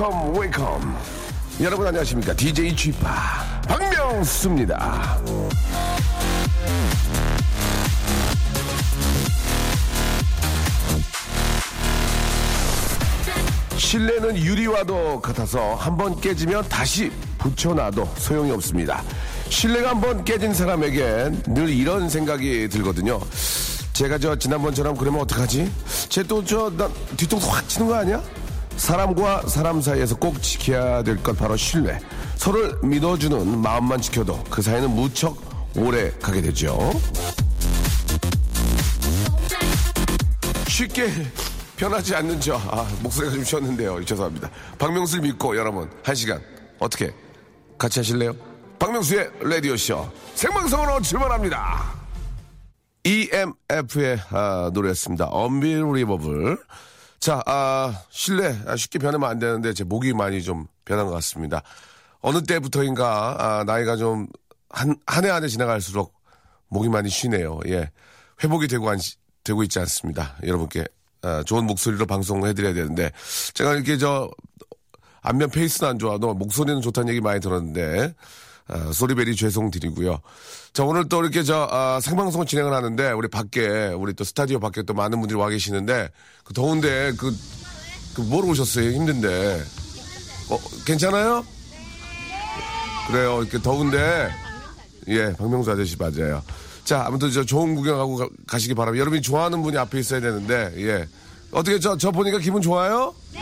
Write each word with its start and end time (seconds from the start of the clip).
Welcome, 0.00 0.32
welcome. 0.40 0.94
여러분 1.60 1.86
안녕하십니까? 1.86 2.32
DJ 2.32 2.74
p 2.74 2.90
박명수입니다. 3.68 5.20
실내는 13.76 14.36
유리와도 14.36 15.20
같아서 15.20 15.74
한 15.74 15.96
번 15.96 16.18
깨지면 16.20 16.66
다시 16.68 17.10
붙여놔도 17.38 18.08
소용이 18.16 18.50
없습니다. 18.52 19.02
실내가 19.50 19.90
한 19.90 20.00
번 20.00 20.24
깨진 20.24 20.54
사람에겐 20.54 21.42
늘 21.48 21.68
이런 21.68 22.08
생각이 22.08 22.68
들거든요. 22.70 23.20
제가 23.92 24.16
저 24.18 24.34
지난번처럼 24.36 24.96
그러면 24.96 25.20
어떡하지? 25.22 25.70
쟤 26.08 26.22
또저 26.22 26.72
뒤통수 27.18 27.50
확 27.50 27.68
치는 27.68 27.86
거 27.88 27.96
아니야? 27.96 28.22
사람과 28.80 29.42
사람 29.46 29.82
사이에서 29.82 30.16
꼭 30.16 30.42
지켜야 30.42 31.02
될 31.02 31.22
것 31.22 31.36
바로 31.36 31.54
신뢰. 31.54 31.98
서로를 32.36 32.78
믿어주는 32.82 33.58
마음만 33.60 34.00
지켜도 34.00 34.44
그 34.44 34.62
사이는 34.62 34.90
무척 34.90 35.36
오래 35.76 36.10
가게 36.12 36.40
되죠. 36.40 36.78
쉽게 40.66 41.10
변하지 41.76 42.14
않는 42.16 42.40
저, 42.40 42.56
아, 42.56 42.88
목소리가 43.02 43.34
좀 43.34 43.44
쉬었는데요. 43.44 44.02
죄송합니다. 44.04 44.50
박명수를 44.78 45.24
믿고 45.24 45.56
여러분, 45.56 45.88
한 46.02 46.14
시간, 46.14 46.40
어떻게, 46.78 47.12
같이 47.78 47.98
하실래요? 48.00 48.32
박명수의 48.78 49.30
라디오쇼, 49.42 50.10
생방송으로 50.34 51.02
출발합니다. 51.02 52.00
EMF의 53.04 54.18
아, 54.30 54.70
노래였습니다. 54.72 55.28
Unbelievable. 55.34 56.56
자, 57.20 57.42
아, 57.46 58.02
실내 58.10 58.58
아, 58.66 58.76
쉽게 58.76 58.98
변하면 58.98 59.28
안 59.28 59.38
되는데 59.38 59.74
제 59.74 59.84
목이 59.84 60.14
많이 60.14 60.42
좀 60.42 60.66
변한 60.84 61.06
것 61.06 61.12
같습니다. 61.12 61.62
어느 62.22 62.42
때부터인가 62.42 63.36
아, 63.38 63.64
나이가 63.64 63.96
좀 63.96 64.26
한 64.72 64.94
한 65.06 65.24
해 65.24 65.30
한 65.30 65.42
해 65.42 65.48
지나갈수록 65.48 66.14
목이 66.68 66.88
많이 66.88 67.10
쉬네요. 67.10 67.58
예, 67.66 67.90
회복이 68.42 68.68
되고 68.68 68.88
안, 68.88 68.98
되고 69.42 69.62
있지 69.64 69.78
않습니다. 69.80 70.36
여러분께 70.44 70.84
아, 71.22 71.42
좋은 71.44 71.66
목소리로 71.66 72.06
방송을 72.06 72.48
해드려야 72.50 72.72
되는데 72.72 73.10
제가 73.54 73.74
이렇게 73.74 73.98
저 73.98 74.30
안면 75.22 75.50
페이스는 75.50 75.90
안 75.90 75.98
좋아도 75.98 76.34
목소리는 76.34 76.80
좋다는 76.80 77.10
얘기 77.10 77.20
많이 77.20 77.40
들었는데 77.40 78.14
아, 78.72 78.92
소리베리 78.92 79.34
죄송드리고요. 79.34 80.20
자 80.72 80.84
오늘 80.84 81.08
또 81.08 81.20
이렇게 81.22 81.42
저 81.42 81.68
아, 81.70 81.98
생방송 82.00 82.46
진행을 82.46 82.72
하는데 82.72 83.10
우리 83.12 83.26
밖에 83.28 83.88
우리 83.88 84.14
또 84.14 84.22
스타디오 84.22 84.60
밖에 84.60 84.82
또 84.82 84.94
많은 84.94 85.18
분들이 85.18 85.38
와 85.38 85.48
계시는데 85.48 86.08
그 86.44 86.54
더운데 86.54 87.12
그, 87.18 87.36
그 88.14 88.20
뭐로 88.20 88.48
오셨어요 88.48 88.92
힘든데 88.92 89.62
어 90.50 90.58
괜찮아요? 90.84 91.44
그래요 93.08 93.42
이렇게 93.42 93.60
더운데 93.60 94.30
예 95.08 95.32
박명수 95.32 95.72
아저씨 95.72 95.96
맞아요. 95.96 96.42
자 96.84 97.04
아무튼 97.06 97.32
저 97.32 97.44
좋은 97.44 97.74
구경하고 97.74 98.16
가, 98.16 98.28
가시기 98.46 98.74
바랍니다. 98.74 99.00
여러분이 99.00 99.20
좋아하는 99.20 99.62
분이 99.62 99.76
앞에 99.78 99.98
있어야 99.98 100.20
되는데 100.20 100.72
예 100.76 101.08
어떻게 101.50 101.80
저저 101.80 102.12
보니까 102.12 102.38
기분 102.38 102.62
좋아요? 102.62 103.12
네. 103.32 103.40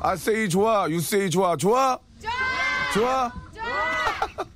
아 0.00 0.16
세이 0.16 0.48
좋아 0.48 0.88
유세이 0.90 1.30
좋아 1.30 1.56
좋아 1.56 1.96
좋아 2.92 3.45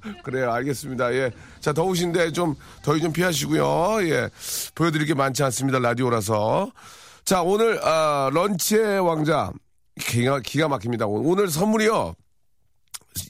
그래요, 0.22 0.52
알겠습니다. 0.52 1.12
예. 1.14 1.30
자, 1.60 1.72
더우신데 1.72 2.32
좀, 2.32 2.54
더위 2.82 3.00
좀 3.00 3.12
피하시고요. 3.12 4.08
예. 4.08 4.30
보여드릴 4.74 5.06
게 5.06 5.14
많지 5.14 5.42
않습니다. 5.44 5.78
라디오라서. 5.78 6.70
자, 7.24 7.42
오늘, 7.42 7.84
아, 7.84 8.30
런치의 8.32 9.00
왕자. 9.00 9.52
기가, 9.98 10.40
기가 10.40 10.68
막힙니다. 10.68 11.06
오늘 11.06 11.48
선물이요. 11.48 12.14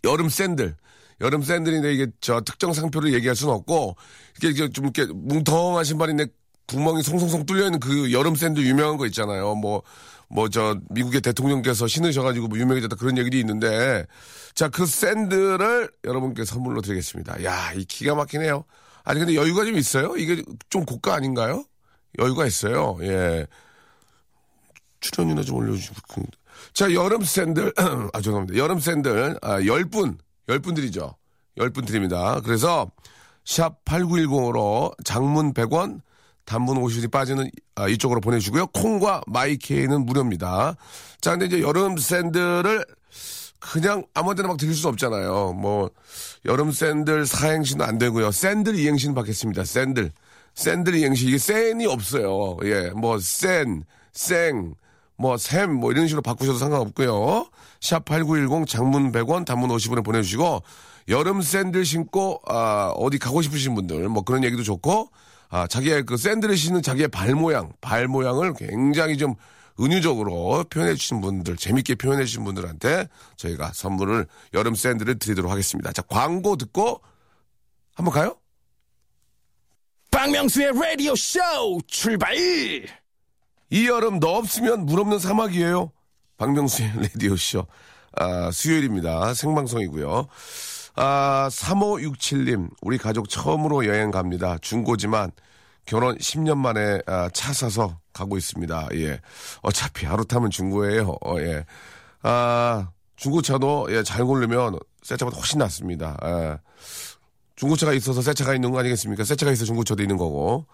여름 0.05 0.29
샌들. 0.29 0.77
여름 1.21 1.43
샌들인데 1.43 1.93
이게 1.93 2.07
저 2.21 2.41
특정 2.41 2.73
상표를 2.73 3.13
얘기할 3.15 3.37
수는 3.37 3.53
없고, 3.53 3.97
이게 4.43 4.71
좀 4.71 4.87
이렇게 4.87 5.07
뭉텅한 5.13 5.85
신발인데 5.85 6.27
구멍이 6.67 7.03
송송송 7.03 7.47
뚫려 7.47 7.67
있는 7.67 7.81
그 7.81 8.13
여름 8.13 8.35
샌들 8.37 8.65
유명한 8.65 8.97
거 8.97 9.07
있잖아요. 9.07 9.55
뭐, 9.57 9.83
뭐 10.31 10.49
저 10.49 10.79
미국의 10.91 11.21
대통령께서 11.23 11.87
신으셔가지고 11.87 12.49
뭐 12.49 12.59
유명해졌다 12.59 12.95
그런 12.97 13.19
얘기도 13.19 13.37
있는데 13.39 14.07
자 14.55 14.69
그 14.69 14.87
샌들을 14.87 15.91
여러분께 16.05 16.45
선물로 16.45 16.81
드리겠습니다. 16.83 17.43
야 17.45 17.73
이 17.75 17.85
기가 17.85 18.15
막히네요. 18.15 18.65
아니 19.05 19.19
근데 19.21 19.35
여유가 19.35 19.65
좀 19.65 19.77
있어요? 19.77 20.17
이게 20.17 20.43
좀 20.69 20.85
고가 20.85 21.15
아닌가요? 21.15 21.65
여유가 22.19 22.47
있어요. 22.47 22.97
예. 23.03 23.47
출연료나 25.01 25.43
좀 25.43 25.57
올려주시고. 25.57 26.25
자 26.75 26.93
여름 26.93 27.23
샌들 27.25 27.73
아 28.13 28.21
죄송합니다. 28.21 28.59
여름 28.59 28.79
샌들 28.81 29.39
아, 29.43 29.61
10분 29.61 30.19
10분 30.49 30.75
드리죠. 30.77 31.17
10분 31.59 31.87
드립니다. 31.87 32.41
그래서 32.45 32.91
샵 33.45 33.83
8910으로 33.85 34.93
장문 35.05 35.55
100원 35.55 36.03
단문 36.51 36.83
50원이 36.83 37.13
빠지는 37.13 37.49
아, 37.77 37.87
이쪽으로 37.87 38.21
보내주고요. 38.21 38.67
콩과 38.69 39.23
마이케이는 39.29 40.05
무료입니다. 40.05 40.75
자, 41.21 41.31
근데 41.31 41.47
이제 41.47 41.61
여름 41.61 41.97
샌들을 41.97 42.85
그냥 43.61 44.05
아무데나 44.15 44.49
막 44.49 44.57
드릴 44.57 44.75
수 44.75 44.89
없잖아요. 44.89 45.53
뭐 45.53 45.91
여름 46.47 46.73
샌들 46.73 47.27
사행시는 47.27 47.87
안 47.87 47.99
되고요. 47.99 48.33
샌들 48.33 48.77
이행시는 48.77 49.15
받겠습니다. 49.15 49.65
샌들. 49.65 50.11
샌들 50.55 50.97
이행시 50.97 51.29
이게 51.29 51.39
샌이 51.39 51.87
없어요. 51.87 52.57
예, 52.65 52.91
뭐 52.97 53.21
샌, 53.21 53.85
생, 54.13 54.75
뭐 55.17 55.37
샘, 55.37 55.73
뭐 55.73 55.93
이런 55.93 56.09
식으로 56.09 56.21
바꾸셔도 56.21 56.59
상관없고요. 56.59 57.47
샵 57.81 58.05
8910 58.05 58.67
장문 58.67 59.13
100원, 59.13 59.45
단문 59.45 59.71
50원에 59.71 60.05
보내 60.05 60.21
주시고 60.21 60.65
여름 61.11 61.43
샌들 61.43 61.85
신고 61.85 62.41
아, 62.49 62.93
어디 62.97 63.21
가고 63.21 63.41
싶으신 63.41 63.77
분들 63.77 64.09
뭐 64.09 64.25
그런 64.25 64.43
얘기도 64.43 64.65
좋고 64.65 65.11
아, 65.51 65.67
자기의 65.67 66.07
그 66.07 66.17
샌들을 66.17 66.57
신는 66.57 66.81
자기의 66.81 67.09
발 67.09 67.35
모양, 67.35 67.73
발 67.81 68.07
모양을 68.07 68.55
굉장히 68.55 69.19
좀 69.19 69.35
은유적으로 69.81 70.65
표현해 70.71 70.95
주신 70.95 71.21
분들, 71.21 71.57
재밌게 71.57 71.97
표현해 71.97 72.25
주신 72.25 72.45
분들한테 72.45 73.09
저희가 73.37 73.73
선물을 73.75 74.27
여름 74.55 74.75
샌들을 74.75 75.19
드리도록 75.19 75.51
하겠습니다. 75.51 75.93
자, 75.93 76.03
광고 76.03 76.57
듣고 76.57 77.01
한번 77.95 78.15
가요? 78.15 78.37
박명수의 80.11 80.73
라디오 80.75 81.15
쇼 81.17 81.41
출발! 81.87 82.35
이 82.37 83.87
여름 83.89 84.21
너 84.21 84.31
없으면 84.37 84.87
물 84.87 85.01
없는 85.01 85.19
사막이에요. 85.19 85.93
박명수의 86.37 86.93
라디오 86.97 87.37
쇼. 87.37 87.67
아, 88.17 88.51
수요일입니다. 88.51 89.35
생방송이고요. 89.35 90.27
아, 91.03 91.49
3567님, 91.51 92.69
우리 92.83 92.99
가족 92.99 93.31
처음으로 93.31 93.87
여행 93.87 94.11
갑니다. 94.11 94.59
중고지만 94.61 95.31
결혼 95.87 96.15
10년 96.19 96.59
만에 96.59 97.01
아, 97.07 97.31
차 97.33 97.55
사서 97.55 97.99
가고 98.13 98.37
있습니다. 98.37 98.89
예. 98.97 99.19
어차피 99.63 100.05
하루 100.05 100.27
타면 100.27 100.51
중고예요. 100.51 101.17
어, 101.25 101.39
예. 101.39 101.65
아, 102.23 102.91
중고차도 103.17 103.87
예, 103.93 104.03
잘 104.03 104.27
고르면 104.27 104.79
새 105.03 105.17
차보다 105.17 105.39
훨씬 105.39 105.59
낫습니다. 105.61 106.19
예. 106.23 106.59
중고차가 107.57 107.95
있어서 107.95 108.21
새 108.21 108.35
차가 108.35 108.55
있는 108.55 108.71
거 108.71 108.79
아니겠습니까? 108.81 109.25
새 109.25 109.37
차가 109.37 109.53
있어 109.53 109.65
중고차도 109.65 110.03
있는 110.03 110.19
거고. 110.19 110.67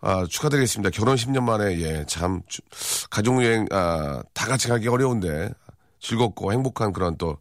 아, 0.00 0.26
축하드리겠습니다. 0.28 0.90
결혼 0.90 1.14
10년 1.14 1.44
만에, 1.44 1.80
예, 1.80 2.04
참, 2.08 2.42
주- 2.48 2.62
가족여행, 3.10 3.66
아, 3.70 4.20
다 4.34 4.48
같이 4.48 4.66
가기 4.66 4.88
어려운데, 4.88 5.50
즐겁고 6.00 6.52
행복한 6.52 6.92
그런 6.92 7.16
또, 7.16 7.36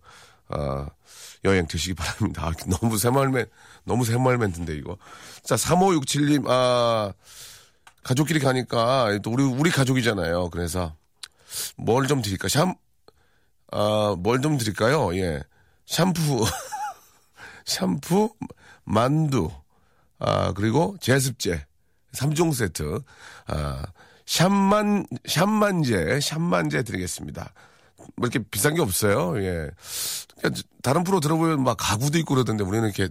아, 0.50 0.86
여행 1.46 1.68
되시기 1.68 1.94
바랍니다. 1.96 2.48
아, 2.48 2.52
너무 2.68 2.98
새말맨, 2.98 3.46
너무 3.84 4.06
새말 4.06 4.38
멘트인데, 4.38 4.76
이거. 4.76 4.98
자, 5.44 5.56
3567님, 5.56 6.46
아, 6.48 7.14
가족끼리 8.04 8.40
가니까, 8.40 9.18
또 9.24 9.32
우리, 9.32 9.44
우리 9.44 9.70
가족이잖아요. 9.72 10.50
그래서, 10.52 10.96
뭘 11.78 12.08
좀 12.08 12.22
드릴까? 12.22 12.48
샴, 12.48 12.76
아, 13.72 14.16
뭘 14.20 14.42
좀 14.42 14.58
드릴까요? 14.58 15.16
예. 15.18 15.42
샴푸, 15.86 16.46
샴푸, 17.66 18.34
만두, 18.84 19.50
아, 20.20 20.54
그리고 20.54 20.96
제습제. 21.02 21.66
3종 22.14 22.54
세트. 22.54 23.02
아, 23.48 23.84
샴만, 24.26 25.06
샴만제, 25.26 26.20
샴만제 26.22 26.84
드리겠습니다. 26.84 27.54
뭐 28.16 28.28
이렇게 28.28 28.40
비싼 28.50 28.76
게 28.76 28.82
없어요. 28.82 29.38
예. 29.38 29.70
그러니까 30.38 30.62
다른 30.82 31.04
프로 31.04 31.20
들어보면 31.20 31.64
막 31.64 31.78
가구도 31.80 32.18
있고 32.20 32.36
그러던데 32.36 32.64
우리는 32.64 32.88
이렇게 32.88 33.10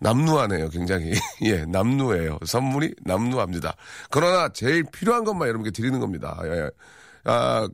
남루하네요. 0.00 0.70
굉장히. 0.70 1.12
예, 1.44 1.64
남루해요. 1.64 2.38
선물이 2.44 2.94
남루합니다. 3.04 3.74
그러나 4.10 4.48
제일 4.50 4.84
필요한 4.84 5.24
것만 5.24 5.48
여러분께 5.48 5.70
드리는 5.70 5.98
겁니다. 6.00 6.38
예. 6.44 6.70
아, 7.24 7.68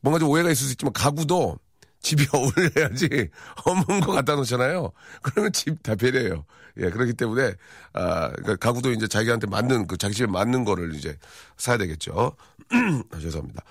뭔가 0.00 0.18
좀 0.18 0.28
오해가 0.30 0.50
있을 0.50 0.66
수 0.66 0.72
있지만 0.72 0.92
가구도 0.92 1.58
집이 2.06 2.26
어울려야지 2.32 3.28
없는 3.64 4.00
거 4.00 4.12
갖다 4.12 4.36
놓잖아요. 4.36 4.92
그러면 5.22 5.52
집 5.52 5.82
다 5.82 5.96
배려해요. 5.96 6.44
예, 6.78 6.90
그렇기 6.90 7.14
때문에, 7.14 7.52
아, 7.94 8.28
그러니까 8.30 8.56
가구도 8.56 8.92
이제 8.92 9.08
자기한테 9.08 9.46
맞는, 9.46 9.86
그 9.86 9.96
자기 9.96 10.14
집에 10.14 10.26
맞는 10.30 10.64
거를 10.64 10.94
이제 10.94 11.16
사야 11.56 11.78
되겠죠. 11.78 12.36
아, 13.10 13.18
죄송합니다. 13.18 13.62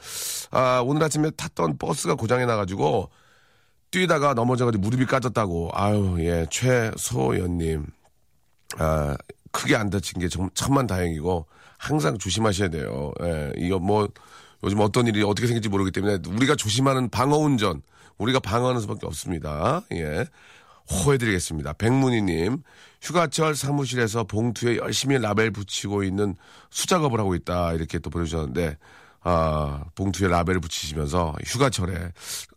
아, 0.52 0.82
오늘 0.84 1.04
아침에 1.04 1.30
탔던 1.32 1.78
버스가 1.78 2.16
고장이 2.16 2.46
나 2.46 2.56
가지고 2.58 3.10
뛰다가 3.92 4.34
넘어져가지고 4.34 4.82
무릎이 4.82 5.06
까졌다고. 5.06 5.70
아유, 5.74 6.18
예, 6.20 6.46
최소연님. 6.50 7.86
아, 8.80 9.16
크게 9.52 9.76
안 9.76 9.90
다친 9.90 10.20
게 10.20 10.28
정, 10.28 10.50
천만 10.54 10.88
다행이고 10.88 11.46
항상 11.78 12.18
조심하셔야 12.18 12.70
돼요. 12.70 13.14
예, 13.22 13.54
이거 13.58 13.80
뭐 13.80 14.10
요즘 14.64 14.80
어떤 14.82 15.08
일이 15.08 15.22
어떻게 15.24 15.48
생길지 15.48 15.70
모르기 15.70 15.92
때문에 15.92 16.18
우리가 16.28 16.56
조심하는 16.56 17.10
방어 17.10 17.38
운전, 17.38 17.82
우리가 18.18 18.40
방어하는 18.40 18.82
수밖에 18.82 19.06
없습니다. 19.06 19.82
예. 19.94 20.26
호해드리겠습니다. 20.90 21.74
백문희님, 21.74 22.62
휴가철 23.02 23.56
사무실에서 23.56 24.24
봉투에 24.24 24.78
열심히 24.78 25.18
라벨 25.18 25.52
붙이고 25.52 26.04
있는 26.04 26.36
수작업을 26.70 27.20
하고 27.20 27.34
있다. 27.36 27.74
이렇게 27.74 27.98
또 28.00 28.10
보내주셨는데, 28.12 28.78
아, 29.22 29.84
봉투에 29.96 30.28
라벨을 30.28 30.60
붙이시면서 30.60 31.34
휴가철에. 31.46 32.12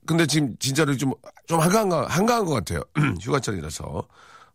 근데 0.07 0.27
지금 0.27 0.55
진짜로 0.59 0.95
좀, 0.97 1.13
좀 1.47 1.61
한가한, 1.61 1.89
거- 1.89 2.05
한가한 2.05 2.45
것 2.45 2.53
같아요. 2.53 2.83
휴가철이라서. 3.23 4.07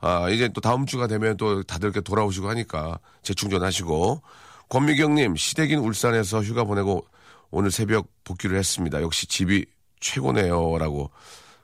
아, 0.02 0.30
이제 0.30 0.50
또 0.54 0.62
다음 0.62 0.86
주가 0.86 1.08
되면 1.08 1.38
또 1.38 1.64
다들 1.64 1.88
이렇게 1.88 2.02
돌아오시고 2.02 2.50
하니까 2.50 3.00
재충전하시고. 3.24 4.22
권미경님, 4.70 5.36
시댁인 5.36 5.80
울산에서 5.80 6.42
휴가 6.44 6.64
보내고 6.64 7.06
오늘 7.50 7.72
새벽 7.72 8.08
복귀를 8.24 8.58
했습니다. 8.58 9.02
역시 9.02 9.28
집이 9.28 9.66
최고네요. 10.04 10.78
라고. 10.78 11.10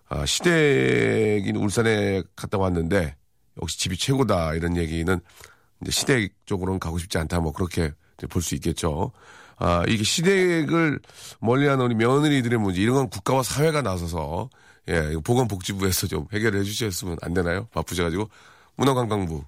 아, 0.07 0.25
시댁인 0.25 1.55
울산에 1.57 2.23
갔다 2.35 2.57
왔는데 2.57 3.15
역시 3.61 3.77
집이 3.77 3.97
최고다. 3.97 4.55
이런 4.55 4.75
얘기는 4.77 5.19
이제 5.81 5.91
시댁 5.91 6.33
쪽으로는 6.45 6.79
가고 6.79 6.97
싶지 6.97 7.17
않다. 7.19 7.39
뭐 7.41 7.51
그렇게 7.51 7.91
볼 8.29 8.41
수 8.41 8.55
있겠죠. 8.55 9.11
아, 9.57 9.83
이게 9.87 10.03
시댁을 10.03 10.99
멀리하는 11.41 11.85
우리 11.85 11.95
며느리들의 11.95 12.57
문제 12.59 12.81
이런 12.81 12.95
건 12.95 13.09
국가와 13.09 13.43
사회가 13.43 13.81
나서서 13.81 14.49
예, 14.87 15.13
보건복지부에서 15.23 16.07
좀 16.07 16.25
해결을 16.33 16.61
해주셨으면 16.61 17.17
안 17.21 17.33
되나요? 17.33 17.67
바쁘셔가지고 17.73 18.29
문화관광부 18.77 19.43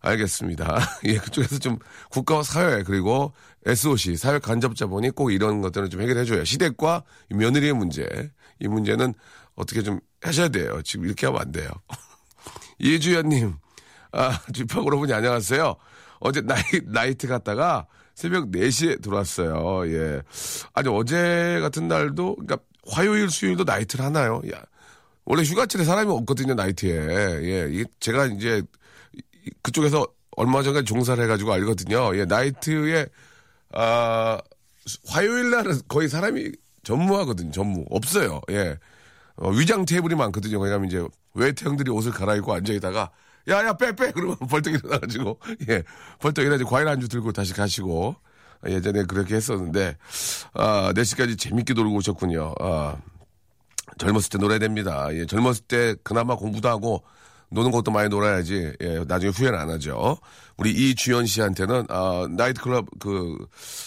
알겠습니다. 0.00 0.78
예, 1.06 1.18
그쪽에서 1.18 1.58
좀 1.58 1.78
국가와 2.10 2.42
사회 2.42 2.82
그리고 2.82 3.32
SOC 3.66 4.16
사회 4.16 4.38
간접자본이 4.38 5.10
꼭 5.10 5.30
이런 5.32 5.60
것들을 5.60 5.90
좀 5.90 6.00
해결해 6.00 6.24
줘야 6.24 6.44
시댁과 6.44 7.02
이 7.30 7.34
며느리의 7.34 7.72
문제 7.72 8.06
이 8.60 8.68
문제는 8.68 9.14
어떻게 9.54 9.82
좀 9.82 10.00
하셔야 10.22 10.48
돼요. 10.48 10.80
지금 10.82 11.04
이렇게 11.06 11.26
하면 11.26 11.40
안 11.40 11.52
돼요. 11.52 11.68
이주연님, 12.78 13.54
아, 14.12 14.40
뒷박으로 14.52 14.98
보니 14.98 15.12
안녕하세요. 15.12 15.74
어제 16.20 16.40
나이, 16.40 16.62
나이트 16.84 17.26
갔다가 17.26 17.86
새벽 18.14 18.50
4시에 18.50 19.00
들어왔어요. 19.02 19.86
예. 19.92 20.22
아니, 20.74 20.88
어제 20.88 21.58
같은 21.60 21.86
날도, 21.86 22.36
그러니까 22.36 22.58
화요일, 22.88 23.30
수요일도 23.30 23.64
나이트를 23.64 24.04
하나요? 24.04 24.42
야. 24.52 24.60
원래 25.24 25.42
휴가철에 25.42 25.84
사람이 25.84 26.10
없거든요, 26.10 26.54
나이트에. 26.54 27.42
예. 27.42 27.68
이게 27.70 27.84
제가 28.00 28.26
이제 28.26 28.58
이- 28.58 28.62
그쪽에서 29.62 30.06
얼마 30.36 30.62
전에 30.62 30.84
종사를 30.84 31.22
해가지고 31.22 31.52
알거든요. 31.52 32.16
예. 32.16 32.24
나이트에, 32.24 33.06
아, 33.72 34.40
화요일 35.06 35.50
날은 35.50 35.80
거의 35.88 36.08
사람이 36.08 36.52
전무하거든요, 36.84 37.50
전무. 37.50 37.84
없어요. 37.90 38.40
예. 38.50 38.78
어, 39.36 39.50
위장 39.50 39.84
테이블이 39.84 40.14
많거든요. 40.14 40.58
가면 40.58 40.86
이제 40.86 41.04
외태형들이 41.34 41.90
옷을 41.90 42.12
갈아입고 42.12 42.52
앉아있다가 42.52 43.10
야, 43.48 43.64
야, 43.64 43.72
빼, 43.72 43.92
빼! 43.92 44.12
그러면 44.12 44.36
벌떡 44.48 44.74
일어나가지고, 44.74 45.38
예, 45.70 45.82
벌떡 46.18 46.44
일어나서 46.44 46.64
과일 46.66 46.88
안주 46.88 47.08
들고 47.08 47.32
다시 47.32 47.54
가시고, 47.54 48.16
아, 48.60 48.68
예전에 48.68 49.04
그렇게 49.04 49.36
했었는데, 49.36 49.96
아, 50.52 50.92
4시까지 50.92 51.38
재밌게 51.38 51.72
놀고 51.74 51.96
오셨군요. 51.96 52.54
아, 52.60 52.96
젊었을 53.96 54.30
때 54.30 54.38
놀아야 54.38 54.58
됩니다. 54.58 55.08
예, 55.12 55.24
젊었을 55.24 55.62
때 55.66 55.94
그나마 56.02 56.36
공부도 56.36 56.68
하고, 56.68 57.02
노는 57.50 57.70
것도 57.70 57.90
많이 57.90 58.08
놀아야지, 58.08 58.72
예, 58.80 59.04
나중에 59.06 59.30
후회는 59.32 59.58
안 59.58 59.70
하죠. 59.70 60.18
우리 60.56 60.70
이주연 60.70 61.26
씨한테는, 61.26 61.86
아, 61.88 62.26
나이트클럽, 62.30 62.86
그, 62.98 63.36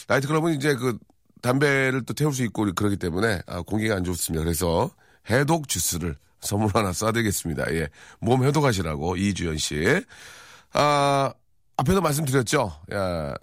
나이트클럽은 0.07 0.55
이제 0.55 0.73
그, 0.75 0.97
담배를 1.41 2.05
또 2.05 2.13
태울 2.13 2.33
수 2.33 2.43
있고 2.43 2.71
그러기 2.73 2.97
때문에, 2.97 3.41
아, 3.47 3.61
공기가 3.61 3.95
안 3.95 4.03
좋습니다. 4.03 4.43
그래서, 4.43 4.89
해독 5.29 5.67
주스를 5.67 6.15
선물 6.39 6.71
하나 6.73 6.91
쏴드리겠습니다. 6.91 7.71
예. 7.75 7.89
몸 8.19 8.43
해독하시라고, 8.43 9.15
이주연 9.17 9.57
씨. 9.57 10.03
아, 10.73 11.33
앞에도 11.77 12.01
말씀드렸죠. 12.01 12.71
야, 12.93 13.33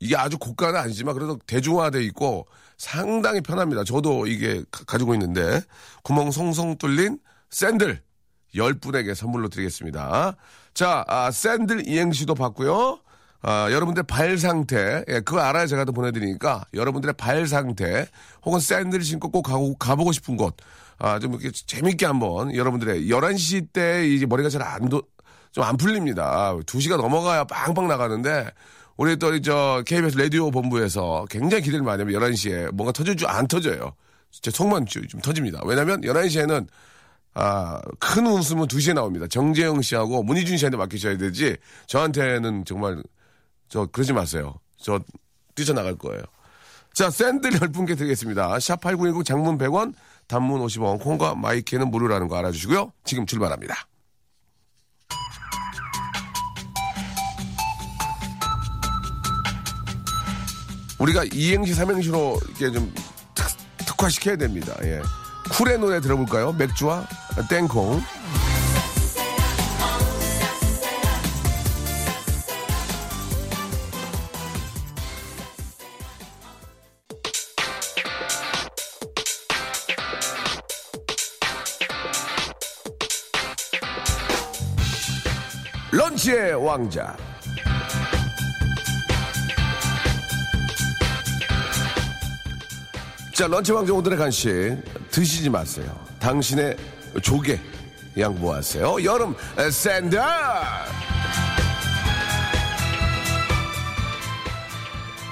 이게 0.00 0.16
아주 0.16 0.38
고가는 0.38 0.78
아니지만 0.80 1.14
그래도 1.14 1.38
대중화돼 1.46 2.02
있고 2.04 2.46
상당히 2.78 3.40
편합니다. 3.42 3.84
저도 3.84 4.26
이게 4.26 4.64
가- 4.70 4.84
가지고 4.84 5.12
있는데 5.14 5.60
구멍 6.02 6.30
송송 6.30 6.78
뚫린 6.78 7.18
샌들 7.50 8.00
10분에게 8.54 9.14
선물로 9.14 9.48
드리겠습니다. 9.48 10.36
자, 10.74 11.04
아, 11.08 11.30
샌들 11.30 11.88
이행시도 11.88 12.34
받고요. 12.34 13.00
아, 13.42 13.68
여러분들 13.70 14.02
발 14.02 14.36
상태, 14.38 15.02
예, 15.08 15.20
그거 15.20 15.40
알아야 15.40 15.66
제가 15.66 15.84
또 15.84 15.92
보내드리니까 15.92 16.64
여러분들의 16.74 17.14
발 17.14 17.46
상태 17.46 18.06
혹은 18.44 18.60
샌들 18.60 19.02
신고 19.02 19.30
꼭 19.30 19.42
가고, 19.42 19.74
가보고 19.76 20.12
싶은 20.12 20.36
곳, 20.36 20.56
아, 20.98 21.18
좀 21.18 21.32
이렇게 21.32 21.50
재밌게 21.50 22.04
한번 22.04 22.54
여러분들의 22.54 23.08
11시 23.08 23.68
때 23.72 24.06
이제 24.06 24.26
머리가 24.26 24.50
잘 24.50 24.62
안, 24.62 24.88
도, 24.90 25.02
좀 25.52 25.64
안 25.64 25.76
풀립니다. 25.76 26.54
2시가 26.66 26.96
넘어가야 26.96 27.44
빵빵 27.44 27.88
나가는데 27.88 28.50
우리 28.96 29.16
또 29.16 29.40
저 29.40 29.82
KBS 29.86 30.18
라디오 30.18 30.50
본부에서 30.50 31.24
굉장히 31.30 31.62
기대를 31.62 31.82
많이 31.84 32.02
하면 32.02 32.14
11시에 32.20 32.70
뭔가 32.72 32.92
터질 32.92 33.16
줄 33.16 33.26
안 33.28 33.48
터져요. 33.48 33.94
제 34.30 34.50
속만 34.50 34.84
좀, 34.86 35.06
좀 35.08 35.20
터집니다. 35.22 35.60
왜냐면 35.64 36.02
11시에는 36.02 36.66
아, 37.34 37.80
큰 37.98 38.26
웃음은 38.26 38.66
2시에 38.66 38.94
나옵니다. 38.94 39.26
정재영 39.28 39.82
씨하고 39.82 40.22
문희준 40.22 40.56
씨한테 40.56 40.76
맡기셔야 40.76 41.16
되지 41.16 41.56
저한테는 41.86 42.64
정말 42.64 43.02
저 43.68 43.86
그러지 43.86 44.12
마세요. 44.12 44.54
저 44.76 45.00
뛰쳐나갈 45.54 45.96
거예요. 45.96 46.22
자, 46.92 47.08
샌들 47.08 47.50
10분께 47.52 47.96
드리겠습니다. 47.96 48.48
샵8910 48.56 49.24
장문 49.24 49.58
100원, 49.58 49.94
단문 50.26 50.60
50원, 50.66 51.00
콩과 51.00 51.36
마이크는 51.36 51.90
무료라는 51.90 52.26
거 52.28 52.36
알아주시고요. 52.36 52.92
지금 53.04 53.26
출발합니다. 53.26 53.74
우리가 60.98 61.24
이행시 61.32 61.72
삼행시로 61.74 62.38
이렇게 62.48 62.70
좀 62.70 62.92
특, 63.34 63.46
특화시켜야 63.86 64.36
됩니다. 64.36 64.74
예. 64.82 65.00
쿨의 65.52 65.78
노래 65.78 66.00
들어볼까요? 66.00 66.52
맥주와 66.52 67.06
땡콩. 67.48 68.00
런치의 85.92 86.54
왕자. 86.64 87.16
자, 93.34 93.46
런치 93.46 93.72
왕자 93.72 93.92
오늘의 93.92 94.18
간식 94.18 94.99
드시지 95.10 95.50
마세요. 95.50 95.98
당신의 96.18 96.76
족에 97.22 97.58
양보하세요. 98.18 99.04
여름 99.04 99.34
샌들. 99.70 100.18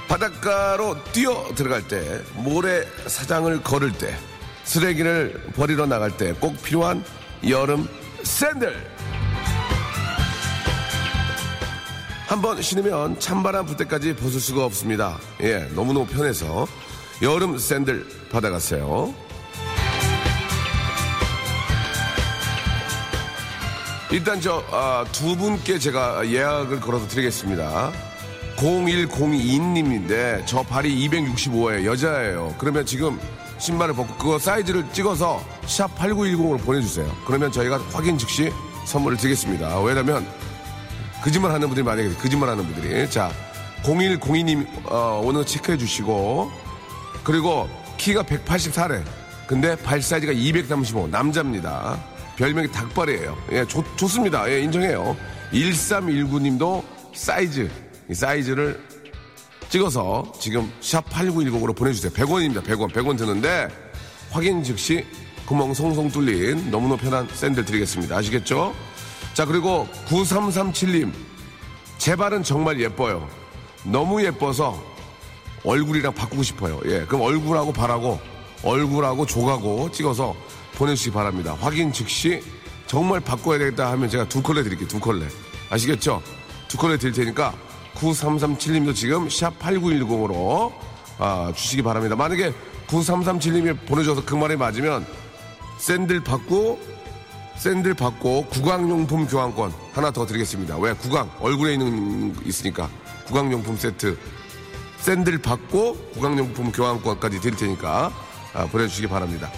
바닷가로 0.08 1.02
뛰어 1.12 1.50
들어갈 1.54 1.86
때, 1.86 2.22
모래 2.34 2.82
사장을 3.06 3.62
걸을 3.62 3.92
때, 3.92 4.16
쓰레기를 4.64 5.50
버리러 5.54 5.86
나갈 5.86 6.16
때 6.16 6.32
꼭 6.32 6.62
필요한 6.62 7.04
여름 7.48 7.86
샌들. 8.22 8.74
한번 12.26 12.60
신으면 12.60 13.18
찬바람 13.20 13.64
불 13.66 13.76
때까지 13.78 14.14
벗을 14.16 14.40
수가 14.40 14.64
없습니다. 14.66 15.18
예, 15.42 15.60
너무너무 15.74 16.06
편해서 16.06 16.66
여름 17.22 17.56
샌들 17.58 18.06
받아가세요. 18.30 19.14
일단 24.10 24.40
저두 24.40 25.36
분께 25.36 25.78
제가 25.78 26.26
예약을 26.26 26.80
걸어서 26.80 27.06
드리겠습니다. 27.08 27.92
0102님인데 28.56 30.44
저 30.46 30.62
발이 30.62 31.08
265에 31.08 31.84
여자예요. 31.84 32.54
그러면 32.58 32.86
지금 32.86 33.20
신발을 33.58 33.94
벗고 33.94 34.14
그거 34.16 34.38
사이즈를 34.38 34.84
찍어서 34.92 35.44
샵 35.66 35.94
8910으로 35.96 36.58
보내주세요. 36.64 37.06
그러면 37.26 37.52
저희가 37.52 37.78
확인 37.92 38.16
즉시 38.16 38.50
선물을 38.86 39.18
드리겠습니다. 39.18 39.78
왜냐면 39.80 40.26
거짓말 41.22 41.52
하는 41.52 41.68
분들이 41.68 41.84
계세요. 41.84 42.18
거짓말 42.18 42.48
하는 42.48 42.64
분들이. 42.64 43.08
자, 43.10 43.30
0102님 43.82 44.66
어, 44.90 45.20
오늘 45.22 45.44
체크해 45.44 45.76
주시고 45.76 46.50
그리고 47.24 47.68
키가 47.98 48.22
184래. 48.22 49.04
근데 49.46 49.76
발 49.76 50.00
사이즈가 50.00 50.32
235 50.32 51.08
남자입니다. 51.08 51.98
별명이 52.38 52.70
닭발이에요. 52.70 53.36
예, 53.52 53.64
좋, 53.66 53.84
좋습니다. 53.96 54.48
예, 54.50 54.60
인정해요. 54.60 55.16
1319님도 55.52 56.84
사이즈, 57.12 57.68
이 58.08 58.14
사이즈를 58.14 58.80
찍어서 59.68 60.32
지금 60.38 60.72
샵 60.80 61.04
8910으로 61.10 61.76
보내주세요. 61.76 62.12
100원입니다. 62.12 62.62
100원. 62.62 62.92
100원 62.92 63.18
드는데 63.18 63.68
확인 64.30 64.62
즉시 64.62 65.04
구멍 65.46 65.74
송송 65.74 66.10
뚫린 66.10 66.70
너무너무 66.70 66.96
편한 66.96 67.28
샌들 67.28 67.64
드리겠습니다. 67.64 68.16
아시겠죠? 68.16 68.72
자, 69.34 69.44
그리고 69.44 69.88
9337님. 70.06 71.12
제 71.98 72.14
발은 72.14 72.44
정말 72.44 72.80
예뻐요. 72.80 73.28
너무 73.84 74.22
예뻐서 74.24 74.80
얼굴이랑 75.64 76.14
바꾸고 76.14 76.44
싶어요. 76.44 76.80
예. 76.84 77.04
그럼 77.06 77.22
얼굴하고 77.22 77.72
발하고 77.72 78.20
얼굴하고 78.62 79.26
조가고 79.26 79.90
찍어서 79.90 80.36
보내주시기 80.74 81.14
바랍니다. 81.14 81.56
확인 81.60 81.92
즉시 81.92 82.42
정말 82.86 83.20
바꿔야 83.20 83.58
되겠다 83.58 83.90
하면 83.92 84.08
제가 84.08 84.28
두 84.28 84.42
컬레 84.42 84.62
드릴게요. 84.62 84.88
두 84.88 84.98
컬레. 84.98 85.26
아시겠죠? 85.70 86.22
두 86.68 86.76
컬레 86.78 86.96
드릴 86.96 87.12
테니까 87.12 87.54
9337님도 87.94 88.94
지금 88.94 89.28
샵 89.28 89.58
8910으로 89.58 90.72
아, 91.18 91.52
주시기 91.54 91.82
바랍니다. 91.82 92.16
만약에 92.16 92.52
9337님이 92.86 93.86
보내줘서 93.86 94.24
그 94.24 94.34
말이 94.34 94.56
맞으면 94.56 95.06
샌들 95.78 96.20
받고 96.20 96.78
샌들 97.56 97.94
받고 97.94 98.46
구강용품 98.46 99.26
교환권 99.26 99.72
하나 99.92 100.10
더 100.10 100.24
드리겠습니다. 100.24 100.78
왜 100.78 100.92
구강 100.92 101.30
얼굴에 101.40 101.72
있는 101.74 102.34
있으니까 102.46 102.88
구강용품 103.26 103.76
세트 103.76 104.16
샌들 105.00 105.38
받고 105.38 105.96
구강용품 106.14 106.72
교환권까지 106.72 107.40
드릴 107.40 107.56
테니까 107.56 108.12
아, 108.54 108.66
보내주시기 108.66 109.08
바랍니다. 109.08 109.50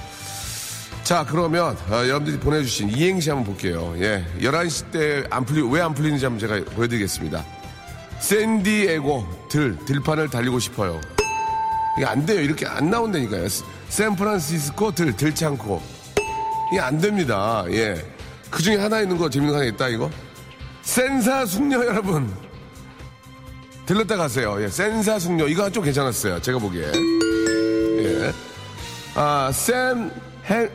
자, 1.05 1.27
그러면 1.29 1.77
아, 1.91 2.07
여러분들이 2.07 2.39
보내주신 2.39 2.91
이행시 2.91 3.31
한번 3.31 3.47
볼게요. 3.47 3.95
예, 3.99 4.25
11시 4.41 4.91
때 4.93 5.25
안 5.31 5.45
풀리 5.45 5.61
왜 5.63 5.81
안 5.81 5.93
풀리는지 5.95 6.25
한번 6.25 6.39
제가 6.39 6.65
보여드리겠습니다. 6.75 7.45
샌디에고 8.21 9.49
들 9.51 9.77
들판을 9.87 10.29
달리고 10.29 10.59
싶어요. 10.61 11.01
이게 11.97 12.07
안 12.07 12.25
돼요. 12.25 12.41
이렇게 12.41 12.67
안 12.67 12.91
나온다니까요. 12.91 13.47
샌프란시스코 13.89 14.93
들 14.93 15.17
들창고 15.17 15.83
이게 16.71 16.81
안 16.81 16.99
됩니다. 17.01 17.65
예, 17.71 18.05
그 18.51 18.63
중에 18.63 18.77
하나 18.77 19.01
있는 19.01 19.17
거 19.19 19.29
재밌는 19.29 19.53
거 19.53 19.59
하나 19.61 19.69
있다 19.69 19.89
이거. 19.89 20.11
센사 20.83 21.45
숙녀 21.45 21.85
여러분 21.85 22.33
들렀다 23.87 24.17
가세요. 24.17 24.63
예, 24.63 24.69
센사 24.69 25.19
숙녀 25.19 25.49
이거 25.49 25.69
좀 25.71 25.83
괜찮았어요. 25.83 26.41
제가 26.41 26.59
보기에. 26.61 26.93
예. 27.99 28.33
아, 29.17 29.51
샘 29.53 30.11
해, 30.49 30.69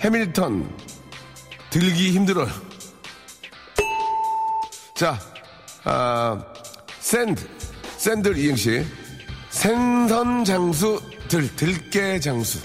해밀턴 0.00 0.68
들기 1.70 2.10
힘들어요. 2.12 2.48
자, 4.94 5.18
아, 5.84 6.42
샌드 7.00 7.46
샌들 7.96 8.36
이행시 8.38 8.84
생선 9.50 10.44
장수 10.44 11.00
들 11.28 11.54
들깨 11.54 12.18
장수 12.20 12.58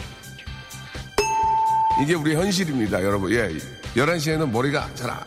이게 2.02 2.14
우리 2.14 2.36
현실입니다, 2.36 3.04
여러분. 3.04 3.32
예, 3.32 3.50
11시에는 3.96 4.50
머리가 4.50 4.90
잘 4.96 5.10
안, 5.12 5.20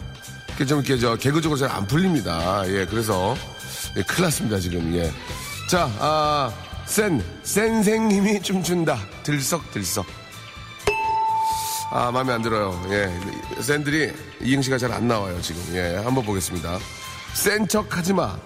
이렇게 0.49 0.67
좀 0.67 0.81
이렇게 0.81 0.99
저 0.99 1.17
개그적으로 1.17 1.59
잘 1.59 1.71
안 1.71 1.87
풀립니다. 1.87 2.63
예, 2.69 2.85
그래서 2.87 3.37
예, 3.97 4.03
큰일 4.03 4.25
났습니다, 4.25 4.59
지금. 4.59 4.95
예. 4.95 5.11
자, 5.71 5.91
아, 5.99 6.53
센, 6.85 7.23
센생님이 7.43 8.43
춤춘다. 8.43 8.99
들썩들썩. 9.23 10.18
아, 11.91 12.11
마음에 12.11 12.33
안 12.35 12.43
들어요. 12.43 12.81
예. 12.91 13.11
샌들이 13.63 14.13
이행시가 14.41 14.77
잘 14.79 14.93
안 14.93 15.09
나와요, 15.09 15.41
지금. 15.41 15.63
예, 15.75 15.97
한번 15.97 16.25
보겠습니다. 16.25 16.79
센 17.35 17.67
척 17.67 17.97
하지 17.97 18.13
마. 18.13 18.37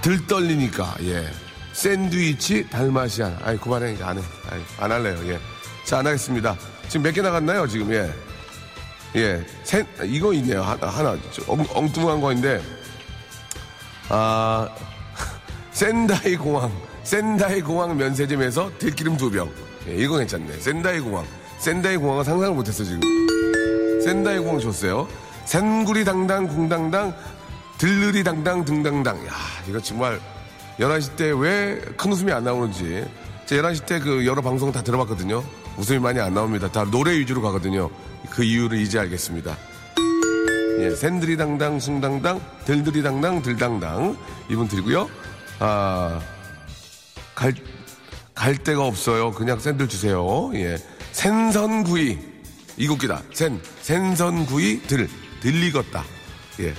들떨리니까, 0.00 0.96
예. 1.02 1.28
샌드위치 1.72 2.68
달마시안. 2.70 3.38
아이, 3.42 3.58
그만해. 3.58 3.92
이제 3.94 4.04
안 4.04 4.18
해. 4.18 4.22
아이, 4.50 4.60
안 4.78 4.92
할래요, 4.92 5.18
예. 5.26 5.38
자, 5.84 5.98
안 5.98 6.06
하겠습니다. 6.06 6.56
지금 6.88 7.02
몇 7.04 7.12
개 7.12 7.20
나갔나요, 7.20 7.66
지금, 7.66 7.92
예. 7.92 8.10
예. 9.16 9.44
샌, 9.64 9.86
이거 10.04 10.32
있네요. 10.34 10.62
하나, 10.62 10.86
하나. 10.88 11.18
엉, 11.48 11.66
엉뚱한 11.74 12.20
거인데. 12.20 12.62
아, 14.08 14.68
센다이 15.72 16.36
공항. 16.36 16.72
센다이 17.02 17.60
공항 17.60 17.96
면세점에서 17.96 18.72
들기름 18.78 19.16
두 19.18 19.30
병. 19.30 19.50
예, 19.88 19.94
이거 19.96 20.16
괜찮네. 20.18 20.58
센다이 20.58 21.00
공항. 21.00 21.24
센다이 21.58 21.96
공항은 21.96 22.24
상상을 22.24 22.54
못했어, 22.54 22.84
지금. 22.84 23.00
센다이 24.02 24.38
공항 24.38 24.58
줬어요. 24.60 25.08
센구리 25.44 26.04
당당 26.04 26.46
궁당당 26.48 27.14
들르리 27.78 28.24
당당 28.24 28.64
등당당. 28.64 29.16
야, 29.26 29.32
이거 29.68 29.80
정말 29.80 30.20
11시 30.80 31.16
때 31.16 31.30
왜 31.32 31.80
큰 31.96 32.12
웃음이 32.12 32.32
안 32.32 32.44
나오는지. 32.44 33.04
제가 33.46 33.70
11시 33.70 33.86
때 33.86 33.98
그 34.00 34.26
여러 34.26 34.42
방송 34.42 34.72
다 34.72 34.82
들어봤거든요. 34.82 35.42
웃음이 35.76 35.98
많이 36.00 36.18
안 36.20 36.34
나옵니다. 36.34 36.70
다 36.70 36.84
노래 36.84 37.12
위주로 37.18 37.40
가거든요. 37.42 37.88
그 38.30 38.42
이유를 38.42 38.78
이제 38.78 38.98
알겠습니다. 38.98 39.56
예, 40.80 40.90
샌들이 40.94 41.36
당당, 41.36 41.78
숭당당, 41.80 42.40
들들이 42.64 43.02
당당, 43.02 43.40
들당당. 43.40 44.16
이분 44.50 44.68
드리고요. 44.68 45.08
아, 45.58 46.20
갈, 47.34 47.54
갈 48.36 48.54
데가 48.56 48.84
없어요. 48.84 49.32
그냥 49.32 49.58
샌들 49.58 49.88
주세요. 49.88 50.50
예. 50.54 50.76
생선구이. 51.12 52.18
이국기다. 52.76 53.22
샌, 53.32 53.60
생선구이 53.80 54.82
들, 54.82 55.08
들리겄다. 55.40 56.02
예. 56.60 56.74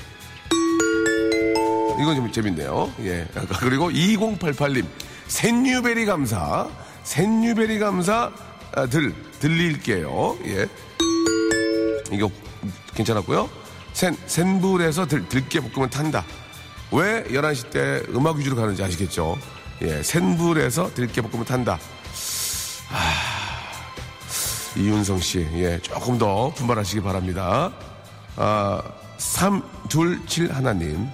이거 2.00 2.16
좀 2.16 2.32
재밌네요. 2.32 2.94
예. 3.02 3.28
그리고 3.60 3.90
2088님. 3.90 4.86
센유베리 5.28 6.06
감사. 6.06 6.70
센유베리 7.04 7.80
감사, 7.80 8.32
아, 8.76 8.86
들, 8.86 9.14
들릴게요. 9.40 10.38
예. 10.46 10.68
이거 12.12 12.30
괜찮았고요. 12.94 13.50
센, 13.94 14.16
센불에서 14.28 15.08
들, 15.08 15.28
들깨 15.28 15.60
볶으면 15.62 15.90
탄다. 15.90 16.24
왜 16.92 17.24
11시 17.24 17.72
때 17.72 18.04
음악 18.14 18.38
위주로 18.38 18.56
가는지 18.56 18.84
아시겠죠? 18.84 19.38
예, 19.81 20.01
센불에서 20.01 20.93
들깨 20.93 21.22
볶으면 21.22 21.46
탄다. 21.46 21.79
아, 22.91 23.13
이윤성 24.75 25.19
씨, 25.19 25.48
예, 25.53 25.79
조금 25.81 26.17
더 26.17 26.51
분발하시기 26.53 27.01
바랍니다. 27.01 27.72
아, 28.36 28.81
327 29.17 30.53
하나님, 30.53 31.07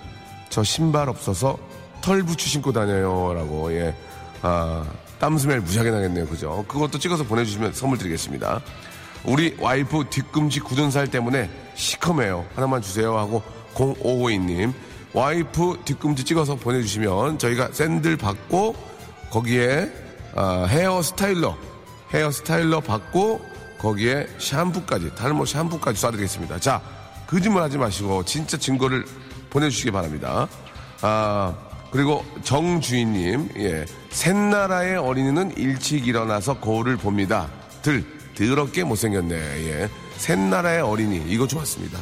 저 0.50 0.63
신발 0.63 1.10
없어서 1.10 1.58
털 2.01 2.24
부츠 2.24 2.50
신고 2.50 2.72
다녀요. 2.72 3.34
라고, 3.34 3.74
예, 3.74 3.96
아, 4.41 4.86
땀스멜 5.20 5.60
무지하게 5.60 5.91
나겠네요. 5.91 6.27
그죠? 6.27 6.65
그것도 6.67 7.00
찍어서 7.00 7.24
보내주시면 7.24 7.74
선물 7.74 7.98
드리겠습니다. 7.98 8.62
우리 9.24 9.55
와이프 9.60 10.05
뒤꿈치 10.10 10.60
굳은 10.60 10.91
살 10.91 11.08
때문에 11.08 11.50
시커매요. 11.75 12.46
하나만 12.55 12.82
주세요. 12.82 13.17
하고 13.17 13.41
0552님. 13.74 14.74
와이프 15.13 15.82
뒤꿈치 15.86 16.24
찍어서 16.24 16.55
보내주시면 16.55 17.38
저희가 17.38 17.70
샌들 17.72 18.17
받고 18.17 18.75
거기에 19.29 19.91
아, 20.36 20.65
헤어 20.67 21.01
스타일러, 21.01 21.55
헤어 22.12 22.32
스타일러 22.32 22.79
받고 22.79 23.41
거기에 23.77 24.27
샴푸까지, 24.39 25.13
탈모 25.15 25.46
샴푸까지 25.46 26.01
쏴드리겠습니다. 26.01 26.60
자, 26.60 26.82
거짓말 27.27 27.63
하지 27.63 27.77
마시고 27.77 28.24
진짜 28.25 28.58
증거를 28.58 29.05
보내주시기 29.50 29.91
바랍니다. 29.91 30.48
아, 31.01 31.53
그리고 31.91 32.25
정주인님, 32.43 33.50
예. 33.58 33.86
샌나라의 34.10 34.98
어린이는 34.98 35.55
일찍 35.58 36.08
일어나서 36.08 36.60
거울을 36.60 36.98
봅니다. 36.98 37.50
들, 37.84 38.03
더럽게 38.36 38.84
못생겼네. 38.84 39.36
예. 39.36 39.89
샌나라의 40.17 40.82
어린이. 40.82 41.24
이거 41.27 41.46
좋았습니다. 41.46 42.00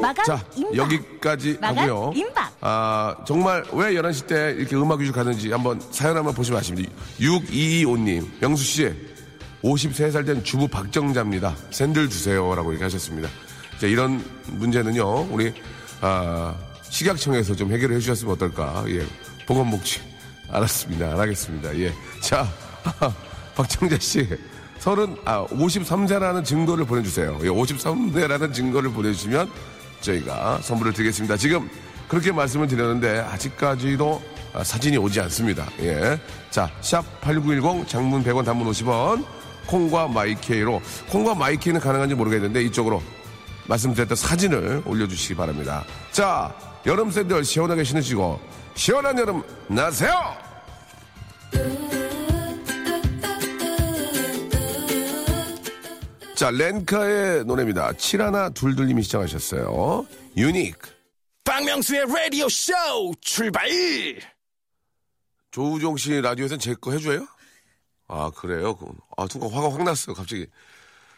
마감 0.00 0.24
자, 0.24 0.44
임박. 0.56 0.76
여기까지 0.76 1.58
마감 1.60 1.78
하고요. 1.78 2.12
임박. 2.14 2.52
아, 2.60 3.16
정말 3.26 3.64
왜 3.72 3.92
11시 3.94 4.26
때 4.26 4.54
이렇게 4.58 4.76
음악 4.76 5.00
위주 5.00 5.12
가는지 5.12 5.50
한번 5.50 5.80
사연 5.90 6.16
한번 6.16 6.34
보시면 6.34 6.60
아십니다. 6.60 6.90
6225님, 7.20 8.26
명수 8.40 8.64
씨, 8.64 8.92
53살 9.62 10.26
된 10.26 10.44
주부 10.44 10.68
박정자입니다. 10.68 11.54
샌들 11.70 12.08
주세요. 12.08 12.54
라고 12.54 12.70
이렇게 12.70 12.84
하셨습니다. 12.84 13.28
자, 13.80 13.86
이런 13.86 14.24
문제는요, 14.46 15.28
우리, 15.30 15.52
아, 16.00 16.54
식약청에서 16.82 17.54
좀 17.54 17.72
해결을 17.72 17.96
해주셨으면 17.96 18.34
어떨까. 18.34 18.84
예. 18.88 19.04
보건복지. 19.46 20.00
알았습니다. 20.50 21.20
알겠습니다. 21.20 21.78
예. 21.78 21.92
자, 22.20 22.46
박정자 23.54 23.98
씨. 24.00 24.26
서른, 24.78 25.16
아, 25.24 25.44
53세라는 25.46 26.44
증거를 26.44 26.84
보내주세요. 26.86 27.38
예, 27.42 27.48
53세라는 27.48 28.54
증거를 28.54 28.90
보내주시면 28.92 29.50
저희가 30.00 30.60
선물을 30.62 30.92
드리겠습니다. 30.92 31.36
지금 31.36 31.68
그렇게 32.08 32.32
말씀을 32.32 32.66
드렸는데 32.66 33.20
아직까지도 33.20 34.22
아, 34.54 34.64
사진이 34.64 34.96
오지 34.96 35.20
않습니다. 35.20 35.68
예. 35.80 36.18
자, 36.50 36.70
샵 36.80 37.04
8910 37.20 37.86
장문 37.86 38.24
100원 38.24 38.44
단문 38.44 38.70
50원 38.70 39.24
콩과 39.66 40.08
마이케이로 40.08 40.80
콩과 41.10 41.34
마이케이는 41.34 41.80
가능한지 41.80 42.14
모르겠는데 42.14 42.62
이쪽으로 42.64 43.02
말씀드렸던 43.66 44.16
사진을 44.16 44.82
올려주시기 44.86 45.34
바랍니다. 45.34 45.84
자, 46.10 46.54
여름 46.86 47.10
샌들 47.10 47.44
시원하게 47.44 47.84
신으시고 47.84 48.40
시원한 48.74 49.18
여름 49.18 49.42
나세요! 49.66 50.12
자, 56.38 56.52
렌카의 56.52 57.46
노래입니다. 57.46 57.94
칠하나 57.94 58.48
둘둘님이 58.50 59.02
시청하셨어요. 59.02 60.06
유닉. 60.36 60.78
박명수의 61.42 62.06
라디오 62.14 62.48
쇼 62.48 62.72
출발! 63.20 63.68
조우종 65.50 65.96
씨 65.96 66.20
라디오에서는 66.20 66.60
제거 66.60 66.92
해줘요? 66.92 67.26
아, 68.06 68.30
그래요? 68.30 68.76
그- 68.76 68.86
아, 69.16 69.26
순간 69.28 69.50
화가 69.50 69.72
확 69.72 69.82
났어요, 69.82 70.14
갑자기. 70.14 70.46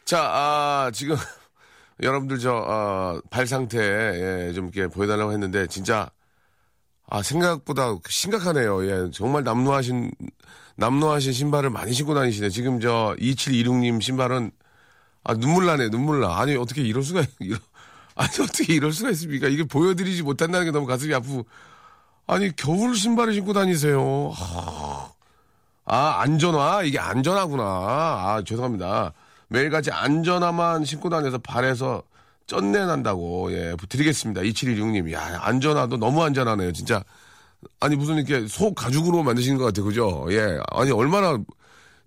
자, 0.06 0.22
아, 0.22 0.90
지금, 0.94 1.16
여러분들 2.02 2.38
저, 2.38 2.54
아, 2.66 3.20
발 3.28 3.46
상태, 3.46 3.76
예, 3.78 4.52
좀 4.54 4.70
이렇게 4.72 4.86
보여달라고 4.86 5.32
했는데, 5.32 5.66
진짜, 5.66 6.10
아, 7.10 7.22
생각보다 7.22 7.94
심각하네요. 8.08 8.86
예, 8.86 9.10
정말 9.12 9.44
남루하신, 9.44 10.12
남루하신 10.76 11.34
신발을 11.34 11.68
많이 11.68 11.92
신고 11.92 12.14
다니시네. 12.14 12.48
지금 12.48 12.80
저, 12.80 13.14
2726님 13.18 14.00
신발은, 14.00 14.52
아, 15.24 15.34
눈물 15.34 15.66
나네, 15.66 15.90
눈물 15.90 16.20
나. 16.20 16.38
아니, 16.38 16.56
어떻게 16.56 16.82
이럴 16.82 17.02
수가, 17.02 17.22
이러, 17.40 17.56
아니, 18.14 18.30
어떻게 18.42 18.74
이럴 18.74 18.92
수가 18.92 19.10
있습니까? 19.10 19.48
이게 19.48 19.64
보여드리지 19.64 20.22
못한다는 20.22 20.66
게 20.66 20.70
너무 20.70 20.86
가슴이 20.86 21.14
아프고, 21.14 21.46
아니, 22.26 22.54
겨울 22.56 22.94
신발을 22.96 23.34
신고 23.34 23.52
다니세요. 23.52 24.32
아, 24.36 25.12
아, 25.84 26.20
안전화? 26.20 26.82
이게 26.84 26.98
안전하구나. 26.98 27.62
아, 27.64 28.42
죄송합니다. 28.46 29.12
매일같이 29.48 29.90
안전화만 29.90 30.84
신고 30.84 31.10
다녀서 31.10 31.38
발에서 31.38 32.02
쩐내 32.46 32.84
난다고, 32.86 33.52
예, 33.52 33.74
드리겠습니다. 33.88 34.42
2716님. 34.42 35.12
야, 35.12 35.40
안전화도 35.42 35.96
너무 35.98 36.22
안전하네요, 36.22 36.72
진짜. 36.72 37.02
아니, 37.80 37.96
무슨 37.96 38.16
이렇게 38.16 38.46
소 38.48 38.72
가죽으로 38.74 39.22
만드신 39.22 39.58
것 39.58 39.64
같아요, 39.64 39.84
그죠? 39.84 40.26
예. 40.30 40.58
아니, 40.70 40.90
얼마나, 40.92 41.38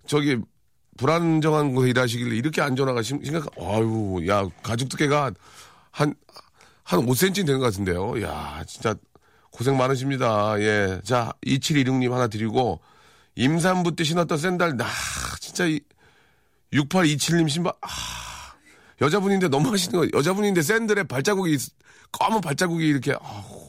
저기, 0.06 0.38
불안정한 0.96 1.74
곳에 1.74 1.90
일하시길래 1.90 2.36
이렇게 2.36 2.60
안 2.62 2.76
전화가 2.76 3.02
심, 3.02 3.22
심각, 3.24 3.46
아유, 3.60 4.24
야, 4.28 4.46
가죽 4.62 4.88
두께가 4.88 5.32
한, 5.90 6.14
한 6.82 7.00
5cm 7.06 7.46
되는 7.46 7.58
것 7.58 7.66
같은데요. 7.66 8.22
야, 8.22 8.62
진짜 8.66 8.94
고생 9.50 9.76
많으십니다. 9.76 10.58
예. 10.60 11.00
자, 11.04 11.32
2716님 11.46 12.10
하나 12.10 12.26
드리고, 12.28 12.80
임산부 13.36 13.96
때 13.96 14.04
신었던 14.04 14.38
샌들, 14.38 14.76
나, 14.76 14.86
진짜, 15.40 15.66
이, 15.66 15.80
6827님 16.72 17.48
신발, 17.48 17.72
아, 17.80 17.88
여자분인데 19.00 19.48
너무 19.48 19.70
하시는 19.72 19.98
거, 19.98 20.18
여자분인데 20.18 20.62
샌들에 20.62 21.04
발자국이, 21.04 21.52
있- 21.54 21.72
검은 22.12 22.40
발자국이 22.40 22.86
이렇게, 22.86 23.12
아우, 23.12 23.64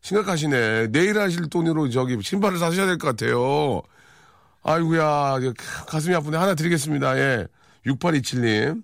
심각하시네. 0.00 0.88
내일 0.88 1.18
하실 1.18 1.48
돈으로 1.50 1.90
저기 1.90 2.16
신발을 2.22 2.58
사셔야 2.58 2.86
될 2.86 2.98
것 2.98 3.08
같아요. 3.08 3.82
아이고야, 4.68 5.38
가슴이 5.86 6.14
아프네. 6.14 6.36
하나 6.36 6.54
드리겠습니다. 6.54 7.18
예. 7.18 7.46
6827님. 7.86 8.82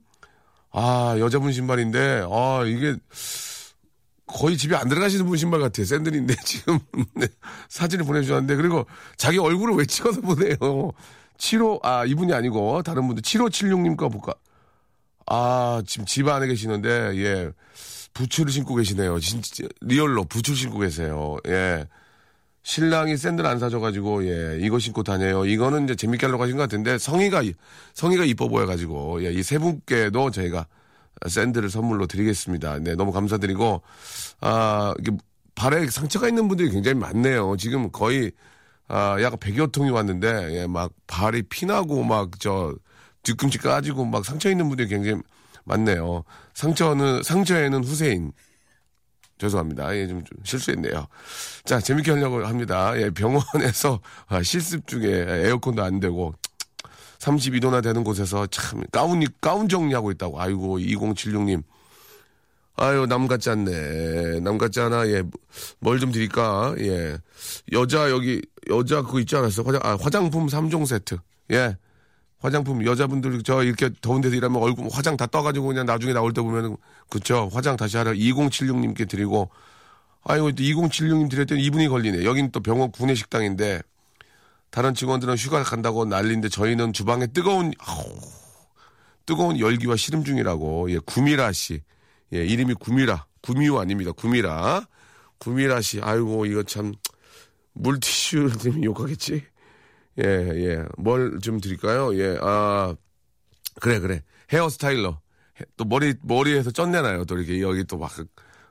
아, 0.72 1.14
여자분 1.18 1.52
신발인데, 1.52 2.24
아, 2.30 2.62
이게, 2.64 2.96
거의 4.26 4.56
집에 4.56 4.74
안 4.74 4.88
들어가시는 4.88 5.26
분 5.26 5.36
신발 5.36 5.60
같아요. 5.60 5.84
샌들인데 5.84 6.34
지금 6.46 6.78
네, 7.14 7.26
사진을 7.68 8.06
보내주셨는데 8.06 8.56
그리고 8.56 8.86
자기 9.18 9.38
얼굴을 9.38 9.74
왜 9.74 9.84
찍어서 9.84 10.22
보내요. 10.22 10.92
75, 11.36 11.80
아, 11.82 12.06
이분이 12.06 12.32
아니고 12.32 12.82
다른 12.82 13.06
분들 13.06 13.22
7576님 13.22 13.98
거 13.98 14.08
볼까? 14.08 14.32
아, 15.26 15.82
지금 15.86 16.06
집 16.06 16.26
안에 16.26 16.46
계시는데, 16.46 16.88
예. 17.16 17.50
부츠를 18.14 18.50
신고 18.50 18.74
계시네요. 18.74 19.20
진짜, 19.20 19.64
리얼로 19.82 20.24
부츠를 20.24 20.56
신고 20.56 20.78
계세요. 20.78 21.36
예. 21.48 21.86
신랑이 22.64 23.16
샌들 23.18 23.46
안 23.46 23.58
사줘가지고, 23.58 24.26
예, 24.26 24.58
이거 24.60 24.78
신고 24.78 25.02
다녀요. 25.02 25.44
이거는 25.44 25.84
이제 25.84 25.94
재밌게 25.94 26.26
하려고 26.26 26.42
하신 26.44 26.56
것 26.56 26.62
같은데, 26.62 26.96
성의가, 26.98 27.42
이- 27.42 27.52
성의가 27.92 28.24
이뻐 28.24 28.48
보여가지고, 28.48 29.22
예, 29.24 29.32
이 29.32 29.42
세 29.42 29.58
분께도 29.58 30.30
저희가 30.30 30.66
샌들을 31.28 31.68
선물로 31.70 32.06
드리겠습니다. 32.06 32.78
네, 32.80 32.94
너무 32.96 33.12
감사드리고, 33.12 33.82
아, 34.40 34.94
이게 34.98 35.12
발에 35.54 35.88
상처가 35.90 36.26
있는 36.28 36.48
분들이 36.48 36.70
굉장히 36.70 36.98
많네요. 36.98 37.56
지금 37.58 37.90
거의, 37.92 38.32
아, 38.88 39.18
약간 39.20 39.38
100여 39.38 39.70
통이 39.70 39.90
왔는데, 39.90 40.56
예, 40.62 40.66
막 40.66 40.90
발이 41.06 41.42
피나고 41.44 42.02
막 42.02 42.30
저, 42.40 42.74
뒤꿈치 43.22 43.58
까지고 43.58 44.06
막 44.06 44.24
상처 44.24 44.50
있는 44.50 44.68
분들이 44.68 44.88
굉장히 44.88 45.20
많네요. 45.64 46.24
상처는, 46.54 47.22
상처에는 47.22 47.84
후세인. 47.84 48.32
죄송합니다. 49.48 49.94
예, 49.96 50.06
좀, 50.06 50.24
좀 50.24 50.38
실수했네요. 50.42 51.06
자, 51.64 51.78
재밌게 51.80 52.12
하려고 52.12 52.44
합니다. 52.46 52.98
예, 52.98 53.10
병원에서 53.10 54.00
아, 54.26 54.42
실습 54.42 54.86
중에 54.86 55.26
에어컨도 55.28 55.82
안 55.82 56.00
되고 56.00 56.34
32도나 57.18 57.82
되는 57.82 58.04
곳에서 58.04 58.46
참 58.46 58.82
가운 58.90 59.22
가운 59.40 59.68
정리하고 59.68 60.10
있다고. 60.12 60.40
아이고 60.40 60.78
2076님. 60.78 61.62
아유 62.76 63.06
남 63.06 63.28
같지 63.28 63.50
않네. 63.50 64.40
남 64.40 64.58
같지 64.58 64.80
않아. 64.80 65.06
예, 65.08 65.22
뭘 65.78 65.98
좀 66.00 66.10
드릴까? 66.10 66.74
예, 66.80 67.16
여자 67.72 68.10
여기 68.10 68.42
여자 68.70 69.02
그거 69.02 69.20
있지 69.20 69.36
않았어? 69.36 69.62
화장 69.62 69.80
아 69.84 69.96
화장품 70.00 70.46
3종 70.46 70.86
세트. 70.86 71.18
예. 71.52 71.76
화장품 72.44 72.84
여자분들 72.84 73.42
저 73.42 73.62
이렇게 73.62 73.88
더운 74.02 74.20
데서 74.20 74.36
일하면 74.36 74.60
얼굴 74.60 74.86
화장 74.92 75.16
다 75.16 75.24
떠가지고 75.24 75.68
그냥 75.68 75.86
나중에 75.86 76.12
나올 76.12 76.34
때 76.34 76.42
보면은 76.42 76.76
그쵸? 77.08 77.48
화장 77.50 77.74
다시 77.78 77.96
하라. 77.96 78.12
2076님께 78.12 79.08
드리고. 79.08 79.48
아이고 80.24 80.52
또 80.52 80.62
2076님 80.62 81.30
드렸더니 81.30 81.64
이분이 81.64 81.88
걸리네. 81.88 82.24
여긴 82.24 82.50
또 82.50 82.60
병원 82.60 82.92
구내 82.92 83.14
식당인데 83.14 83.80
다른 84.68 84.92
직원들은 84.92 85.36
휴가 85.36 85.62
간다고 85.62 86.04
난리인데 86.04 86.50
저희는 86.50 86.92
주방에 86.92 87.28
뜨거운 87.28 87.72
아우, 87.78 88.04
뜨거운 89.24 89.58
열기와 89.58 89.96
시름 89.96 90.22
중이라고. 90.22 90.90
예 90.90 90.98
구미라 90.98 91.50
씨. 91.52 91.80
예, 92.34 92.44
이름이 92.44 92.74
구미라. 92.74 93.24
구미호 93.40 93.80
아닙니다. 93.80 94.12
구미라. 94.12 94.86
구미라 95.38 95.80
씨. 95.80 95.98
아이고 96.02 96.44
이거 96.44 96.62
참 96.62 96.92
물티슈 97.72 98.58
때문에 98.62 98.82
욕하겠지 98.82 99.46
예, 100.22 100.24
예. 100.24 100.84
뭘 100.96 101.38
좀 101.40 101.60
드릴까요? 101.60 102.16
예, 102.16 102.38
아, 102.40 102.94
그래, 103.80 103.98
그래. 104.00 104.22
헤어 104.52 104.68
스타일러. 104.68 105.20
해- 105.60 105.64
또 105.76 105.84
머리, 105.84 106.14
머리에서 106.22 106.70
쩐내나요. 106.70 107.24
또 107.24 107.36
이렇게 107.38 107.60
여기 107.60 107.84
또 107.84 107.98
막 107.98 108.12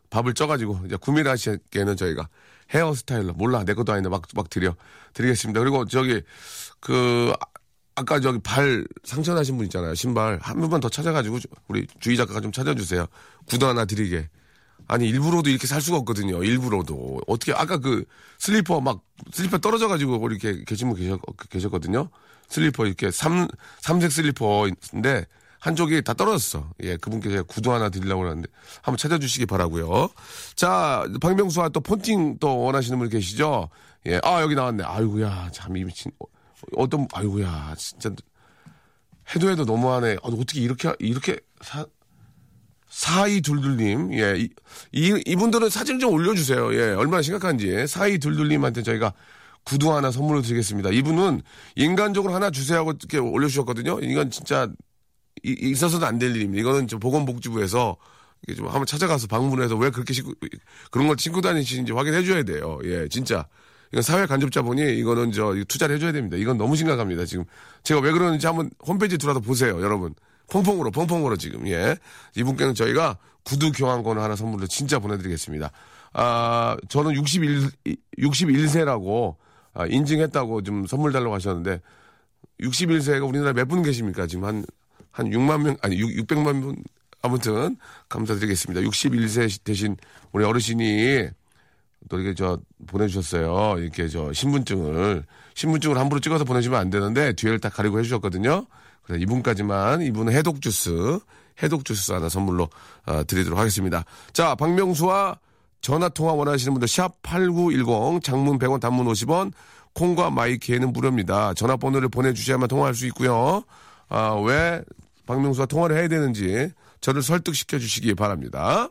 밥을 0.10 0.34
쪄가지고. 0.34 0.82
이제 0.86 0.96
구미라시게는 0.96 1.98
저희가 1.98 2.30
헤어 2.74 2.94
스타일러. 2.94 3.34
몰라. 3.34 3.64
내 3.66 3.74
것도 3.74 3.92
아닌데 3.92 4.10
막, 4.10 4.22
막 4.36 4.50
드려. 4.50 4.76
드리겠습니다. 5.14 5.60
그리고 5.60 5.86
저기, 5.86 6.22
그, 6.80 7.34
아- 7.40 7.46
아까 7.96 8.20
저기 8.20 8.40
발 8.44 8.86
상처 9.04 9.34
나신 9.34 9.58
분 9.58 9.66
있잖아요. 9.66 9.94
신발. 9.96 10.40
한 10.42 10.60
번만 10.60 10.80
더 10.80 10.90
찾아가지고 10.90 11.40
우리 11.68 11.86
주희 12.00 12.16
작가가 12.18 12.40
좀 12.42 12.52
찾아주세요. 12.52 13.06
구두 13.46 13.68
하나 13.68 13.86
드리게. 13.86 14.30
아니 14.88 15.08
일부러도 15.08 15.50
이렇게 15.50 15.68
살 15.68 15.82
수가 15.82 15.98
없거든요. 15.98 16.44
일부러도 16.44 17.22
어떻게 17.28 17.54
아까 17.54 17.78
그 17.78 18.06
슬리퍼 18.38 18.82
막 18.82 19.02
슬리퍼 19.32 19.58
떨어져 19.58 19.88
가지고 19.88 20.20
이렇게 20.30 20.64
계신 20.66 20.90
분 20.90 20.98
계셨, 20.98 21.20
계셨거든요. 21.50 22.10
슬리퍼 22.50 22.86
이렇게 22.86 23.10
삼 23.12 23.48
삼색 23.82 24.12
슬리퍼인데 24.12 25.26
한쪽이 25.60 26.04
다 26.04 26.14
떨어졌어. 26.14 26.70
예, 26.84 26.98
그분께 26.98 27.30
제가 27.30 27.44
구두 27.44 27.74
하나 27.74 27.88
드리려고 27.90 28.26
하는데 28.26 28.48
한번 28.82 28.98
찾아주시기 28.98 29.46
바라고요. 29.46 30.10
자, 30.56 31.06
박명수와 31.22 31.70
또 31.70 31.80
폰팅 31.80 32.38
또 32.40 32.60
원하시는 32.64 33.00
분 33.00 33.08
계시죠? 33.08 33.70
예, 34.08 34.20
아 34.24 34.42
여기 34.42 34.56
나왔네. 34.56 34.84
아이고야, 34.84 35.52
참 35.54 35.78
이 35.78 35.86
미친 35.86 36.12
어, 36.20 36.26
어떤 36.76 37.08
아이고야, 37.14 37.76
진짜 37.78 38.12
해도 39.34 39.50
해도 39.50 39.64
너무하네. 39.64 40.18
아, 40.22 40.28
어떻게 40.28 40.60
이렇게 40.60 40.94
이렇게 41.00 41.40
사, 41.62 41.86
사이둘둘님, 42.94 44.14
예, 44.14 44.36
이, 44.38 44.50
이, 44.92 45.22
이분들은 45.26 45.70
사진 45.70 45.98
좀 46.00 46.14
올려주세요. 46.14 46.76
예, 46.76 46.94
얼마나 46.94 47.24
심각한지. 47.24 47.88
사이둘둘님한테 47.88 48.84
저희가 48.84 49.14
구두 49.66 49.92
하나 49.96 50.12
선물로 50.12 50.44
드리겠습니다. 50.44 50.92
이분은 50.92 51.42
인간적으로 51.76 52.36
하나 52.36 52.52
주세요 52.52 52.78
하고 52.80 52.92
이렇게 52.92 53.18
올려주셨거든요. 53.18 54.00
이건 54.02 54.30
진짜 54.30 54.70
이- 55.44 55.58
있어서는 55.60 56.08
안 56.08 56.20
될 56.20 56.36
일입니다. 56.36 56.62
이거는 56.62 56.88
저 56.88 57.00
보건복지부에서 57.00 57.98
좀 58.56 58.68
한번 58.68 58.86
찾아가서 58.86 59.26
방문해서 59.28 59.76
왜 59.76 59.90
그렇게 59.90 60.14
신고, 60.14 60.34
그런 60.92 61.08
걸 61.08 61.16
신고 61.18 61.42
다니시는지 61.42 61.94
확인해 61.94 62.24
줘야 62.24 62.44
돼요. 62.44 62.78
예, 62.84 63.08
진짜. 63.10 63.48
이건 63.92 64.04
사회 64.04 64.26
간접자본이 64.28 64.98
이거는 65.00 65.32
저 65.32 65.56
투자를 65.68 65.96
해줘야 65.96 66.12
됩니다. 66.12 66.38
이건 66.38 66.58
너무 66.60 66.76
심각합니다. 66.76 67.26
지금 67.26 67.46
제가 67.84 68.02
왜 68.02 68.12
그러는지 68.12 68.46
한번 68.46 68.70
홈페이지 68.86 69.18
들어와서 69.18 69.40
보세요, 69.40 69.82
여러분. 69.82 70.14
퐁퐁으로, 70.54 70.92
퐁퐁으로 70.92 71.38
지금, 71.38 71.68
예. 71.68 71.98
이분께는 72.36 72.76
저희가 72.76 73.18
구두 73.44 73.72
교환권을 73.72 74.22
하나 74.22 74.36
선물로 74.36 74.68
진짜 74.68 75.00
보내드리겠습니다. 75.00 75.72
아, 76.14 76.78
저는 76.90 77.16
61, 77.16 77.72
61세라고 78.20 79.36
아, 79.74 79.88
인증했다고 79.88 80.62
좀 80.62 80.86
선물 80.86 81.12
달라고 81.12 81.34
하셨는데 81.34 81.82
61세가 82.62 83.28
우리나라에 83.28 83.54
몇분 83.54 83.82
계십니까? 83.82 84.28
지금 84.28 84.46
한, 84.46 84.64
한 85.12 85.32
6만 85.32 85.64
명, 85.64 85.76
아니, 85.82 85.98
6, 85.98 86.28
600만 86.28 86.62
분. 86.62 86.84
아무튼, 87.26 87.78
감사드리겠습니다. 88.10 88.82
61세 88.88 89.64
되신 89.64 89.96
우리 90.34 90.44
어르신이 90.44 91.30
또 92.10 92.20
이렇게 92.20 92.36
저 92.36 92.60
보내주셨어요. 92.86 93.80
이렇게 93.80 94.10
저 94.10 94.32
신분증을, 94.34 95.24
신분증을 95.56 95.98
함부로 95.98 96.20
찍어서 96.20 96.44
보내주면 96.44 96.80
안 96.80 96.90
되는데 96.90 97.34
뒤를 97.34 97.60
다 97.60 97.70
가리고 97.70 97.98
해주셨거든요. 98.00 98.68
그래서 99.04 99.22
이분까지만, 99.22 100.02
이분은 100.02 100.34
해독 100.34 100.62
주스, 100.62 101.20
해독 101.62 101.86
주스 101.86 102.12
하나 102.12 102.30
선물로 102.30 102.70
어, 103.06 103.24
드리도록 103.26 103.60
하겠습니다. 103.60 104.04
자, 104.32 104.56
박명수와 104.56 105.40
전화 105.82 106.10
통화 106.10 106.34
원하시는 106.34 106.74
분들 106.74 106.88
샵 106.88 107.22
8910 107.22 108.24
장문 108.24 108.58
100원 108.58 108.80
단문 108.80 109.06
50원 109.08 109.52
콩과 109.94 110.32
마이케이는 110.32 110.94
무료입니다. 110.94 111.54
전화번호를 111.54 112.10
보내주셔야만 112.10 112.68
통화할 112.68 112.96
수 112.96 113.06
있고요. 113.08 113.64
아, 114.10 114.34
왜 114.36 114.82
박명수와 115.26 115.68
통화를 115.68 115.98
해야 115.98 116.08
되는지 116.08 116.72
저를 117.02 117.22
설득시켜 117.22 117.80
주시기 117.80 118.16
바랍니다. 118.16 118.90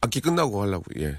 악기 0.00 0.20
끝나고 0.20 0.62
하려고, 0.62 0.84
예. 0.98 1.16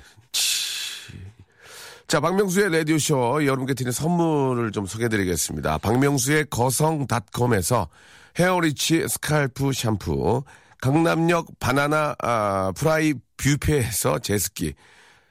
치. 2.07 2.15
자, 2.15 2.19
박명수의 2.19 2.71
라디오쇼 2.71 3.45
여러분께 3.45 3.73
드리는 3.73 3.91
선물을 3.91 4.71
좀 4.71 4.85
소개해 4.85 5.09
드리겠습니다. 5.09 5.79
박명수의 5.79 6.45
거성닷컴에서 6.49 7.89
헤어리치 8.37 9.07
스칼프 9.07 9.71
샴푸, 9.73 10.43
강남역 10.81 11.59
바나나 11.59 12.15
아, 12.19 12.71
프라이 12.75 13.13
뷰페에서 13.37 14.19
제스키, 14.19 14.73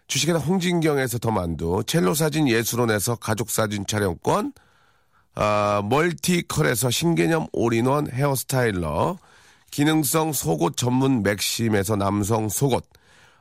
주식회사 0.09 0.39
홍진경에서 0.39 1.19
더만두, 1.19 1.85
첼로 1.87 2.15
사진 2.15 2.49
예술원에서 2.49 3.17
가족 3.17 3.51
사진 3.51 3.87
촬영권, 3.87 4.53
아, 5.37 5.83
멀티컬에서 5.89 6.91
신개념 6.91 7.47
올인원 7.53 8.11
hair 8.11 8.50
styler, 8.50 9.19
기능성 9.71 10.33
속옷 10.33 10.77
전문 10.77 11.23
맥심에서 11.23 11.97
남성 11.97 12.49
속옷, 12.49 12.85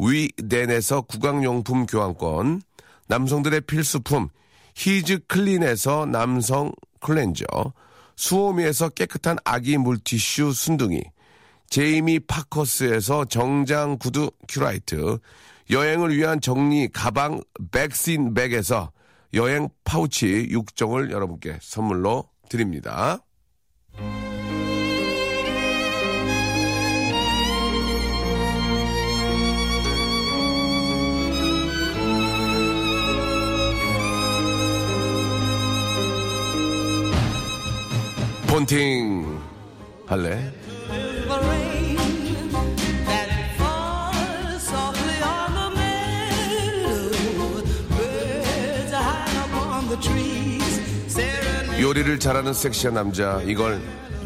위덴에서 0.00 1.02
구강용품 1.02 1.86
교환권, 1.86 2.62
남성들의 3.08 3.62
필수품 3.62 4.28
히즈 4.74 5.26
클린에서 5.26 6.06
남성 6.06 6.72
클렌저, 7.00 7.44
수오미에서 8.16 8.90
깨끗한 8.90 9.38
아기 9.44 9.76
물티슈 9.76 10.52
순둥이, 10.52 11.02
제이미 11.68 12.18
파커스에서 12.18 13.26
정장 13.26 13.98
구두 13.98 14.30
큐라이트, 14.48 15.18
여행을 15.70 16.16
위한 16.16 16.40
정리 16.40 16.88
가방 16.88 17.42
백신 17.70 18.34
백에서 18.34 18.90
여행 19.34 19.68
파우치 19.84 20.48
6종을 20.50 21.10
여러분께 21.12 21.58
선물로 21.60 22.28
드립니다. 22.48 23.18
Trees. 50.00 50.80
Serenade 51.08 51.82
요리를 51.82 52.18
잘하는 52.18 52.52
섹시한 52.52 52.94
남자 52.94 53.40
이걸 53.42 53.80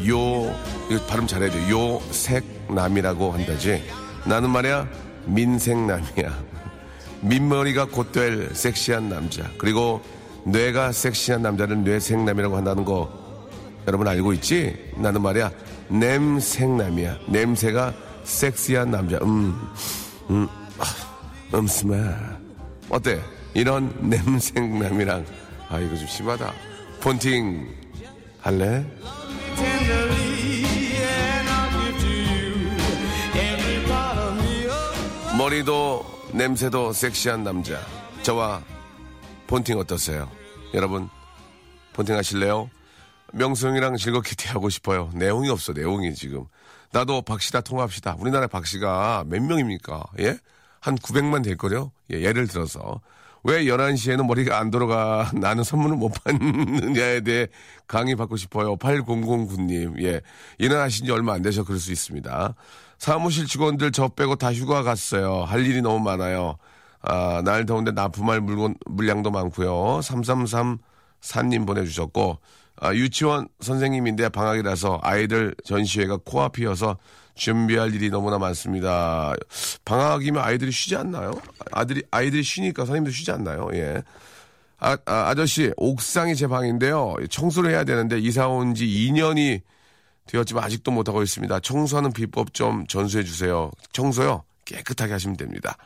요 0.07 0.55
이거 0.89 1.05
발음 1.07 1.27
잘해야 1.27 1.51
돼. 1.51 1.69
요색남이라고 1.69 3.31
한다지. 3.31 3.83
나는 4.25 4.49
말이야 4.49 4.87
민색남이야. 5.25 6.43
민머리가 7.21 7.85
곧 7.85 8.11
될 8.11 8.53
섹시한 8.53 9.09
남자. 9.09 9.49
그리고 9.57 10.01
뇌가 10.45 10.91
섹시한 10.91 11.41
남자를 11.41 11.83
뇌색남이라고 11.83 12.55
한다는 12.55 12.85
거 12.85 13.24
여러분 13.87 14.07
알고 14.07 14.33
있지 14.33 14.91
나는 14.97 15.21
말이야 15.21 15.51
냄색남이야 15.89 17.19
냄새가 17.27 17.93
섹시한 18.23 18.91
남자 18.91 19.17
음 19.21 19.53
음 20.29 20.35
음, 20.35 20.47
아, 20.79 21.57
음 21.57 21.67
스멜 21.67 21.97
어때 22.89 23.21
이런 23.53 23.93
냄색남이랑 24.01 25.25
아 25.69 25.79
이거 25.79 25.95
좀 25.95 26.07
심하다 26.07 26.51
폰팅 27.01 27.67
할래? 28.41 28.85
머리도 35.37 36.05
냄새도 36.33 36.93
섹시한 36.93 37.43
남자. 37.43 37.79
저와 38.23 38.61
폰팅 39.47 39.77
어떠세요? 39.77 40.29
여러분, 40.73 41.09
폰팅 41.93 42.15
하실래요? 42.15 42.69
명수형이랑 43.33 43.97
즐겁게 43.97 44.35
대하고 44.35 44.69
싶어요. 44.69 45.09
내용이 45.13 45.49
없어, 45.49 45.73
내용이 45.73 46.13
지금. 46.15 46.45
나도 46.91 47.21
박씨다 47.23 47.61
통합시다. 47.61 48.15
우리나라 48.19 48.47
박씨가 48.47 49.25
몇 49.27 49.41
명입니까? 49.41 50.03
예? 50.19 50.37
한 50.79 50.95
900만 50.95 51.43
될거요? 51.43 51.91
예, 52.11 52.21
예를 52.21 52.47
들어서. 52.47 53.01
왜 53.43 53.65
11시에는 53.65 54.25
머리가 54.25 54.57
안 54.57 54.71
돌아가 54.71 55.29
나는 55.35 55.63
선물을 55.63 55.97
못 55.97 56.09
받느냐에 56.23 57.21
대해 57.21 57.47
강의 57.87 58.15
받고 58.15 58.37
싶어요. 58.37 58.75
8009님. 58.77 60.01
예. 60.03 60.21
일어나신 60.57 61.05
지 61.05 61.11
얼마 61.11 61.33
안 61.33 61.41
되셔 61.41 61.63
그럴 61.63 61.79
수 61.79 61.91
있습니다. 61.91 62.55
사무실 62.97 63.45
직원들 63.45 63.91
저 63.91 64.07
빼고 64.07 64.35
다 64.35 64.53
휴가 64.53 64.81
갔어요. 64.81 65.43
할 65.43 65.65
일이 65.65 65.81
너무 65.81 65.99
많아요. 65.99 66.57
아, 67.01 67.41
날 67.45 67.65
더운데 67.67 67.91
납품할 67.91 68.41
물건, 68.41 68.75
물량도 68.87 69.29
많고요. 69.29 70.01
333 70.01 70.79
사님 71.21 71.65
보내 71.67 71.83
주셨고, 71.83 72.39
아, 72.77 72.93
유치원 72.93 73.47
선생님인데 73.61 74.29
방학이라서 74.29 74.99
아이들 75.01 75.55
전시회가 75.63 76.17
코앞이어서 76.25 76.97
준비할 77.35 77.93
일이 77.93 78.09
너무나 78.09 78.37
많습니다. 78.37 79.33
방학이면 79.83 80.41
아이들이 80.43 80.71
쉬지 80.71 80.95
않나요? 80.95 81.33
아들이, 81.71 82.03
아이들이 82.11 82.43
쉬니까 82.43 82.85
선생님도 82.85 83.11
쉬지 83.11 83.31
않나요? 83.31 83.69
예. 83.73 84.03
아, 84.77 84.97
아, 85.05 85.33
저씨 85.35 85.71
옥상이 85.77 86.35
제 86.35 86.47
방인데요. 86.47 87.15
청소를 87.29 87.71
해야 87.71 87.83
되는데 87.83 88.19
이사 88.19 88.47
온 88.47 88.73
지 88.73 88.85
2년이 88.85 89.61
되었지만 90.27 90.63
아직도 90.63 90.91
못하고 90.91 91.21
있습니다. 91.23 91.59
청소하는 91.59 92.11
비법 92.11 92.53
좀 92.53 92.85
전수해 92.87 93.23
주세요. 93.23 93.71
청소요? 93.93 94.43
깨끗하게 94.65 95.13
하시면 95.13 95.37
됩니다. 95.37 95.77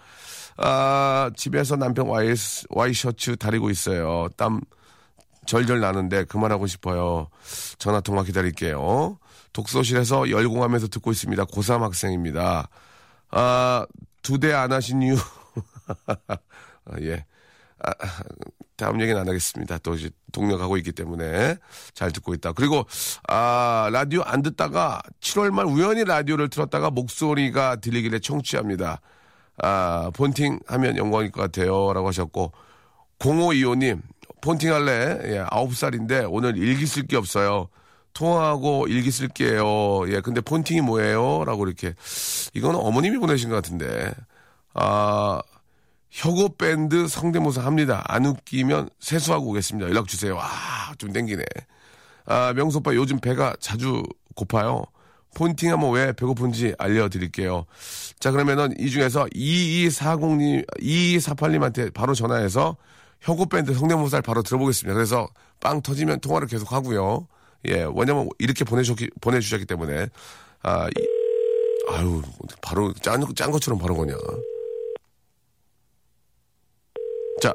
아, 0.58 1.30
집에서 1.36 1.75
남편 1.75 2.08
와이, 2.08 2.34
와이셔츠 2.69 3.36
다리고 3.38 3.69
있어요. 3.69 4.28
땀 4.38 4.62
절절 5.49 5.79
나는데 5.79 6.25
그만하고 6.25 6.67
싶어요. 6.67 7.27
전화 7.79 8.01
통화 8.01 8.21
기다릴게요. 8.23 9.17
독서실에서 9.51 10.29
열공하면서 10.29 10.89
듣고 10.89 11.12
있습니다. 11.12 11.45
고3 11.45 11.79
학생입니다. 11.79 12.69
아, 13.31 13.85
두 14.21 14.38
대 14.38 14.53
안 14.53 14.71
하신 14.71 15.01
이유. 15.01 15.15
아, 16.27 16.38
예. 17.01 17.25
아, 17.83 17.91
다음 18.77 19.01
얘기는 19.01 19.19
안 19.19 19.27
하겠습니다. 19.27 19.79
또 19.79 19.95
이제 19.95 20.12
동료 20.31 20.57
가고 20.59 20.77
있기 20.77 20.91
때문에 20.91 21.57
잘 21.95 22.12
듣고 22.12 22.33
있다. 22.35 22.53
그리고 22.53 22.85
아 23.27 23.89
라디오 23.91 24.21
안 24.21 24.43
듣다가 24.43 25.01
7월 25.19 25.49
말 25.49 25.65
우연히 25.65 26.03
라디오를 26.03 26.49
틀었다가 26.49 26.91
목소리가 26.91 27.77
들리길래 27.77 28.19
청취합니다. 28.19 29.01
아, 29.63 30.12
폰팅 30.13 30.59
하면 30.67 30.95
영광일 30.95 31.31
것 31.31 31.41
같아요. 31.41 31.91
라고 31.91 32.07
하셨고, 32.07 32.53
0525님, 33.19 34.01
폰팅 34.41 34.73
할래? 34.73 35.19
예, 35.25 35.43
9살인데 35.43 36.28
오늘 36.30 36.58
일기 36.58 36.86
쓸 36.86 37.06
게 37.08 37.17
없어요. 37.17 37.69
통화하고 38.13 38.88
일기 38.88 39.12
쓸게요. 39.12 40.12
예, 40.12 40.21
근데 40.21 40.41
폰팅이 40.41 40.82
뭐예요? 40.82 41.43
라고 41.45 41.65
이렇게. 41.67 41.93
이거는 42.54 42.80
어머님이 42.80 43.17
보내신 43.17 43.49
것 43.49 43.56
같은데. 43.56 44.12
아, 44.73 45.41
혁오 46.10 46.56
밴드 46.58 47.08
성대모사 47.08 47.63
합니다. 47.63 48.04
안 48.08 48.25
웃기면 48.25 48.89
세수하고 48.99 49.49
오겠습니다. 49.49 49.89
연락 49.89 50.08
주세요. 50.08 50.36
와, 50.36 50.49
좀 50.97 51.13
땡기네. 51.13 51.43
아, 52.25 52.54
명수 52.54 52.80
오빠 52.80 52.93
요즘 52.95 53.19
배가 53.19 53.56
자주 53.60 54.04
고파요. 54.36 54.84
폰팅 55.36 55.71
하면 55.73 55.91
왜 55.91 56.12
배고픈지 56.13 56.75
알려드릴게요. 56.80 57.65
자, 58.19 58.32
그러면은 58.32 58.73
이 58.80 58.89
중에서 58.89 59.25
2240님, 59.28 60.65
2248님한테 60.80 61.93
바로 61.93 62.15
전화해서 62.15 62.75
혁오 63.21 63.45
밴드 63.47 63.73
성대모사를 63.73 64.21
바로 64.21 64.41
들어보겠습니다. 64.41 64.93
그래서 64.93 65.27
빵 65.60 65.82
터지면 65.82 66.19
통화를 66.21 66.47
계속 66.47 66.71
하고요. 66.71 67.27
예, 67.67 67.86
왜냐면 67.95 68.29
이렇게 68.39 68.63
보내주셨기, 68.63 69.10
보내주셨기 69.21 69.65
때문에. 69.65 70.08
아, 70.63 70.88
이, 70.88 71.08
아유, 71.89 72.21
바로 72.62 72.93
짠, 72.93 73.23
짠 73.36 73.51
것처럼 73.51 73.79
바로 73.79 73.95
거냐. 73.95 74.13
자, 77.41 77.53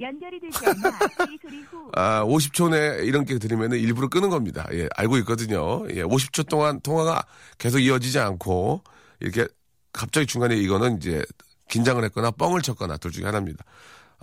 연결이 0.00 0.40
되지 0.40 0.58
않아 0.66 0.98
이 1.32 1.38
소리 1.40 1.62
후 1.62 1.90
아, 1.94 2.24
50초 2.24 2.70
내에 2.70 3.04
이런 3.04 3.24
게 3.24 3.38
들으면 3.38 3.72
일부러 3.72 4.08
끄는 4.08 4.30
겁니다. 4.30 4.66
예, 4.72 4.88
알고 4.96 5.16
있거든요. 5.18 5.84
예, 5.90 6.02
50초 6.02 6.48
동안 6.48 6.80
통화가 6.80 7.24
계속 7.58 7.78
이어지지 7.80 8.18
않고, 8.20 8.82
이렇게 9.20 9.46
갑자기 9.92 10.26
중간에 10.26 10.56
이거는 10.56 10.96
이제 10.98 11.22
긴장을 11.68 12.02
했거나 12.04 12.30
뻥을 12.32 12.62
쳤거나 12.62 12.96
둘 12.98 13.10
중에 13.12 13.24
하나입니다. 13.24 13.64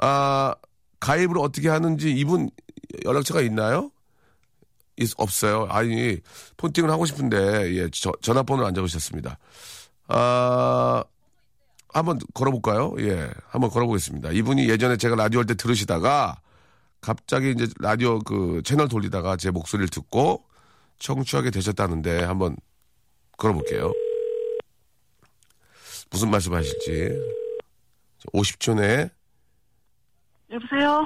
아, 0.02 0.56
가입을 1.00 1.38
어떻게 1.40 1.70
하는지 1.70 2.12
이분 2.12 2.50
연락처가 3.06 3.42
있나요? 3.42 3.92
있- 4.98 5.14
없어요. 5.18 5.66
아니, 5.70 6.18
폰팅을 6.58 6.90
하고 6.92 7.06
싶은데, 7.06 7.74
예, 7.76 7.90
저- 7.92 8.12
전화번호를 8.22 8.68
안 8.68 8.74
적으셨습니다. 8.76 9.38
아, 10.08 11.04
한번 11.90 12.20
걸어볼까요? 12.34 12.96
예, 13.00 13.30
한번 13.48 13.70
걸어보겠습니다. 13.70 14.32
이분이 14.32 14.70
예전에 14.70 14.98
제가 14.98 15.16
라디오 15.16 15.40
할 15.40 15.46
때 15.46 15.56
들으시다가 15.56 16.42
갑자기 17.02 17.52
이제 17.52 17.68
라디오 17.80 18.20
그 18.20 18.62
채널 18.66 18.90
돌리다가 18.90 19.38
제 19.38 19.52
목소리를 19.52 19.88
듣고 19.90 20.44
청취하게 21.00 21.50
되셨다는데 21.52 22.24
한번 22.24 22.58
걸어볼게요. 23.38 23.94
무슨 26.12 26.30
말씀 26.30 26.54
하실지. 26.54 27.10
50초 28.34 28.76
내에 28.76 29.10
여보세요? 30.52 31.06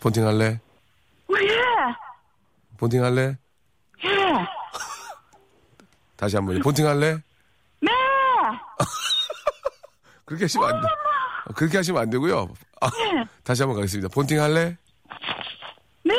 폰팅 0.00 0.26
할래? 0.26 0.60
어, 1.28 1.34
예! 1.42 1.58
폰팅 2.78 3.04
할래? 3.04 3.36
예! 4.04 4.08
다시 6.16 6.36
한 6.36 6.46
번. 6.46 6.58
폰팅 6.60 6.86
할래? 6.86 7.20
네! 7.80 7.90
그렇게 10.24 10.44
하시면 10.44 10.74
안 10.74 10.80
돼. 10.80 10.88
그렇게 11.54 11.76
하시면 11.78 12.02
안 12.02 12.10
되고요. 12.10 12.48
아, 12.80 12.90
다시 13.42 13.62
한번 13.62 13.76
가겠습니다. 13.76 14.08
폰팅 14.14 14.40
할래? 14.40 14.76
네! 16.04 16.14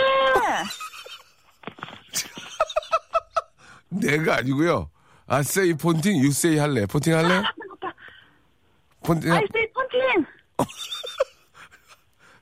내가 3.89 4.37
아니고요. 4.37 4.89
아, 5.27 5.41
세이 5.41 5.73
폰팅, 5.75 6.21
유 6.23 6.31
세이 6.31 6.57
할래? 6.57 6.85
폰팅 6.85 7.15
할래? 7.15 7.43
폰팅, 9.03 9.31
아이, 9.31 9.45
세이 9.53 9.68
폰팅! 9.68 9.68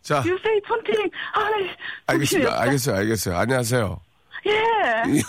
자, 0.08 0.24
유세이 0.26 0.62
폰팅! 0.62 0.94
아이, 1.34 1.68
알겠습니다. 2.06 2.62
알겠어요, 2.62 2.96
알겠어요. 2.96 3.36
안녕하세요. 3.38 4.00
예! 4.46 4.52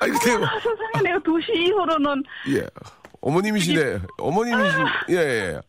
아니, 0.00 0.12
근데, 0.12 0.38
뭐- 0.38 0.46
아, 0.46 0.54
세상에, 0.58 1.02
내가 1.04 1.18
도시 1.22 1.52
이후로는, 1.52 2.22
예. 2.54 2.66
어머님이시네. 3.20 3.98
어머님이신, 4.16 4.78
예, 5.10 5.14
예. 5.16 5.60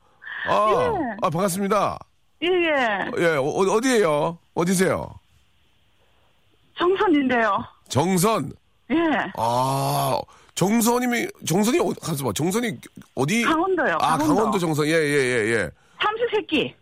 아, 0.48 0.70
예. 0.72 1.16
아, 1.22 1.30
반갑습니다. 1.30 2.00
예, 2.44 2.48
예. 2.48 3.12
예, 3.18 3.26
어, 3.36 3.42
어디에요? 3.44 4.38
어디세요? 4.54 5.14
정선인데요. 6.78 7.66
정선. 7.90 8.54
예. 8.92 8.96
아, 9.36 10.18
정선님이, 10.56 11.28
정선이, 11.46 11.80
어, 11.82 11.92
가서 12.02 12.24
봐. 12.24 12.32
정선이 12.34 12.78
어디? 13.16 13.42
강원도요, 13.44 13.96
아, 13.96 14.12
강원도. 14.18 14.36
강원도 14.36 14.58
정선. 14.58 14.86
예, 14.88 14.92
예, 14.92 14.96
예, 14.96 15.52
예. 15.54 15.70
삼수새끼. 16.02 16.79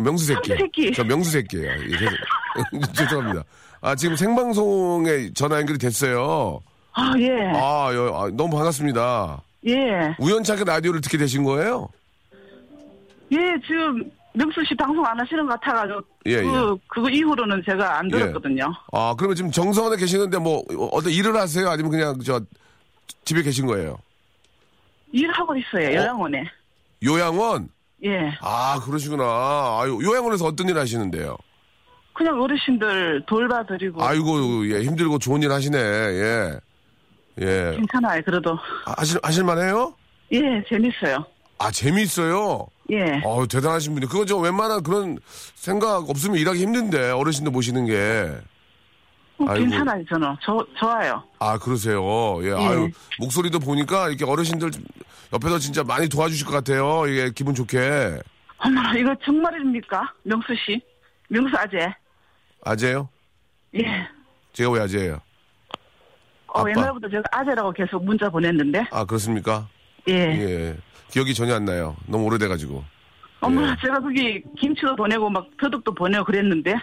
명수 0.00 0.24
새끼. 0.26 0.50
새끼. 0.56 0.92
저 0.92 1.04
명수 1.04 1.30
새끼예요. 1.30 1.70
예, 1.70 1.90
죄송- 1.98 2.82
죄송합니다. 2.94 3.44
아, 3.80 3.94
지금 3.94 4.16
생방송에 4.16 5.32
전화 5.34 5.58
연결이 5.58 5.78
됐어요. 5.78 6.60
아, 6.92 7.12
예. 7.18 7.30
아, 7.54 7.90
여- 7.94 8.14
아, 8.14 8.30
너무 8.32 8.56
반갑습니다. 8.56 9.42
예. 9.66 10.14
우연찮게 10.18 10.64
라디오를 10.64 11.00
듣게 11.00 11.18
되신 11.18 11.44
거예요? 11.44 11.88
예, 13.32 13.38
지금, 13.66 14.02
명수 14.34 14.64
씨 14.68 14.74
방송 14.76 15.04
안 15.04 15.18
하시는 15.18 15.44
것 15.46 15.58
같아가지고, 15.60 16.00
예, 16.26 16.42
그, 16.42 16.76
그거 16.86 17.10
이후로는 17.10 17.62
제가 17.64 17.98
안 17.98 18.08
들었거든요. 18.08 18.72
아, 18.92 19.14
그러면 19.16 19.34
지금 19.34 19.50
정선에 19.50 19.96
계시는데 19.96 20.38
뭐 20.38 20.62
어떤 20.92 21.10
일을 21.12 21.34
하세요? 21.36 21.68
아니면 21.68 21.90
그냥 21.90 22.18
저 22.20 22.40
집에 23.24 23.42
계신 23.42 23.66
거예요? 23.66 23.98
일하고 25.12 25.56
있어요, 25.56 25.88
요양원에. 25.96 26.44
요양원? 27.02 27.68
예. 28.04 28.32
아, 28.40 28.80
그러시구나. 28.84 29.24
아유, 29.80 29.98
요양원에서 30.02 30.44
어떤 30.46 30.68
일 30.68 30.78
하시는데요? 30.78 31.36
그냥 32.12 32.40
어르신들 32.40 33.24
돌봐드리고. 33.26 34.02
아이고, 34.02 34.68
예, 34.70 34.82
힘들고 34.82 35.18
좋은 35.18 35.42
일 35.42 35.50
하시네. 35.52 35.78
예. 35.78 36.60
예. 37.40 37.72
괜찮아요, 37.76 38.22
그래도. 38.24 38.58
하실, 38.84 39.18
하실만해요? 39.22 39.94
예, 40.32 40.40
재밌어요. 40.68 41.24
아, 41.58 41.70
재미있어요? 41.70 42.66
예. 42.90 43.20
어 43.24 43.46
대단하신 43.46 43.94
분이. 43.94 44.06
그거 44.06 44.24
저 44.24 44.36
웬만한 44.36 44.82
그런 44.82 45.18
생각 45.54 46.08
없으면 46.08 46.36
일하기 46.36 46.60
힘든데, 46.60 47.10
어르신들 47.10 47.50
모시는 47.52 47.86
게. 47.86 48.32
어, 49.38 49.44
아이고. 49.48 49.66
괜찮아요, 49.68 50.04
저는. 50.08 50.36
저, 50.42 50.66
좋아요. 50.78 51.22
아, 51.38 51.58
그러세요. 51.58 52.00
예, 52.46 52.52
아유, 52.52 52.90
목소리도 53.18 53.58
보니까 53.58 54.08
이렇게 54.08 54.24
어르신들 54.24 54.70
옆에서 55.32 55.58
진짜 55.58 55.82
많이 55.82 56.08
도와주실 56.08 56.46
것 56.46 56.52
같아요. 56.52 57.06
이게 57.06 57.30
기분 57.30 57.54
좋게. 57.54 58.20
어머, 58.58 58.80
이거 58.98 59.14
정말입니까? 59.24 60.14
명수 60.22 60.54
씨? 60.64 60.80
명수 61.28 61.54
아재? 61.56 61.92
아재요? 62.64 63.08
예. 63.76 64.08
제가 64.52 64.70
왜 64.70 64.80
아재예요? 64.80 65.20
어, 66.48 66.60
아빠. 66.60 66.70
옛날부터 66.70 67.08
제가 67.08 67.22
아재라고 67.32 67.72
계속 67.72 68.04
문자 68.04 68.30
보냈는데. 68.30 68.86
아, 68.90 69.04
그렇습니까? 69.04 69.68
예. 70.08 70.14
예. 70.14 70.76
기억이 71.10 71.34
전혀 71.34 71.54
안 71.54 71.64
나요. 71.64 71.96
너무 72.06 72.24
오래돼가지고. 72.24 72.82
어머, 73.40 73.62
예. 73.62 73.76
제가 73.80 74.00
거기 74.00 74.42
김치도 74.58 74.96
보내고 74.96 75.28
막 75.28 75.46
더덕도 75.60 75.94
보내고 75.94 76.24
그랬는데. 76.24 76.74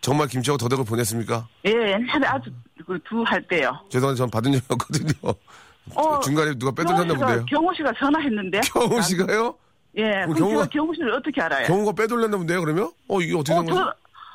정말 0.00 0.28
김치하고 0.28 0.58
더덕을 0.58 0.84
보냈습니까? 0.84 1.48
예, 1.66 1.70
옛날에 1.70 2.26
아주 2.26 2.50
그 2.86 2.98
두 3.04 3.22
할 3.24 3.42
때요. 3.48 3.72
죄송한데 3.90 4.16
전 4.18 4.30
받은 4.30 4.52
적이 4.52 4.64
없거든요. 4.68 5.34
어, 5.94 6.20
중간에 6.20 6.54
누가 6.54 6.72
빼돌렸나 6.72 7.14
본데요. 7.14 7.44
경호 7.46 7.72
씨가 7.74 7.92
전화했는데. 7.98 8.60
경호 8.72 9.00
씨가요? 9.02 9.54
예, 9.96 10.02
그럼 10.26 10.32
그럼 10.34 10.48
경호가- 10.50 10.70
경호 10.70 10.94
씨를 10.94 11.12
어떻게 11.14 11.40
알아요? 11.40 11.66
경호가 11.66 11.92
빼돌렸나 11.92 12.36
본데요, 12.36 12.60
그러면? 12.60 12.90
어, 13.08 13.20
이게 13.20 13.34
어떻게 13.36 13.52
어, 13.54 13.62
된 13.62 13.66
거지? 13.66 13.80
더, 13.80 13.92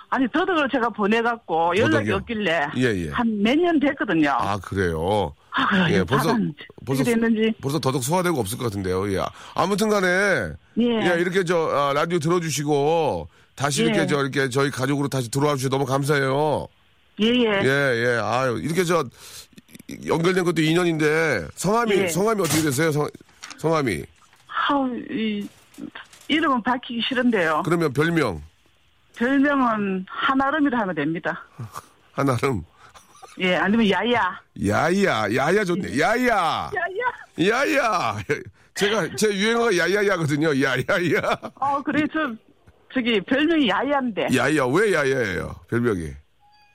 아니, 0.09 0.27
더덕을 0.31 0.69
제가 0.71 0.89
보내갖고 0.89 1.77
연락이 1.77 1.91
더덕이요? 2.09 2.15
없길래. 2.15 2.67
예, 2.77 2.81
예. 3.05 3.09
한 3.11 3.27
몇 3.41 3.55
년 3.57 3.79
됐거든요. 3.79 4.29
아, 4.31 4.57
그래요? 4.59 5.33
아, 5.51 5.67
그래요. 5.69 5.85
예, 5.89 5.93
예, 5.99 6.03
벌써, 6.03 6.35
벌써, 6.85 7.03
됐는지. 7.03 7.53
벌써 7.61 7.79
더덕 7.79 8.03
소화되고 8.03 8.39
없을 8.39 8.57
것 8.57 8.65
같은데요. 8.65 9.11
예. 9.13 9.23
아무튼 9.55 9.89
간에. 9.89 10.07
예. 10.79 10.83
예, 10.83 11.19
이렇게 11.21 11.43
저, 11.43 11.67
아, 11.69 11.93
라디오 11.93 12.19
들어주시고, 12.19 13.27
다시 13.55 13.83
이렇게 13.83 13.99
예. 14.01 14.07
저, 14.07 14.19
이렇게 14.21 14.49
저희 14.49 14.69
가족으로 14.71 15.07
다시 15.07 15.29
들어와 15.29 15.55
주셔서 15.55 15.69
너무 15.69 15.85
감사해요. 15.85 16.67
예, 17.21 17.25
예. 17.27 17.61
예, 17.63 17.67
예. 18.05 18.19
아유, 18.21 18.59
이렇게 18.61 18.83
저, 18.83 19.03
이- 19.03 19.52
연결된 20.05 20.43
것도 20.43 20.61
인연인데, 20.61 21.47
성함이, 21.55 21.91
예. 21.95 22.07
성함이 22.07 22.41
어떻게 22.41 22.61
되세요? 22.61 22.91
성, 22.91 23.07
성함이. 23.57 24.03
아우, 24.69 24.89
이, 25.09 25.47
이름은 26.27 26.63
밝히기 26.63 27.01
싫은데요. 27.07 27.63
그러면 27.65 27.91
별명, 27.93 28.41
별명은 29.17 30.05
한아름이라 30.07 30.79
하면 30.79 30.95
됩니다. 30.95 31.43
하나름. 32.13 32.63
예, 33.39 33.55
아니면 33.55 33.89
야야. 33.89 34.39
야야, 34.67 35.35
야야 35.35 35.63
좋네. 35.63 35.99
야야. 35.99 36.71
야야. 37.39 37.49
야야. 37.49 38.17
제가, 38.75 39.15
제 39.15 39.27
유행어가 39.33 39.75
야야야거든요. 39.77 40.49
야야야. 40.61 41.37
어, 41.55 41.81
그래, 41.83 42.05
저, 42.11 42.31
저기, 42.93 43.19
별명이 43.21 43.67
야야인데. 43.69 44.27
야야, 44.35 44.65
왜 44.65 44.93
야야예요? 44.93 45.55
별명이. 45.69 46.11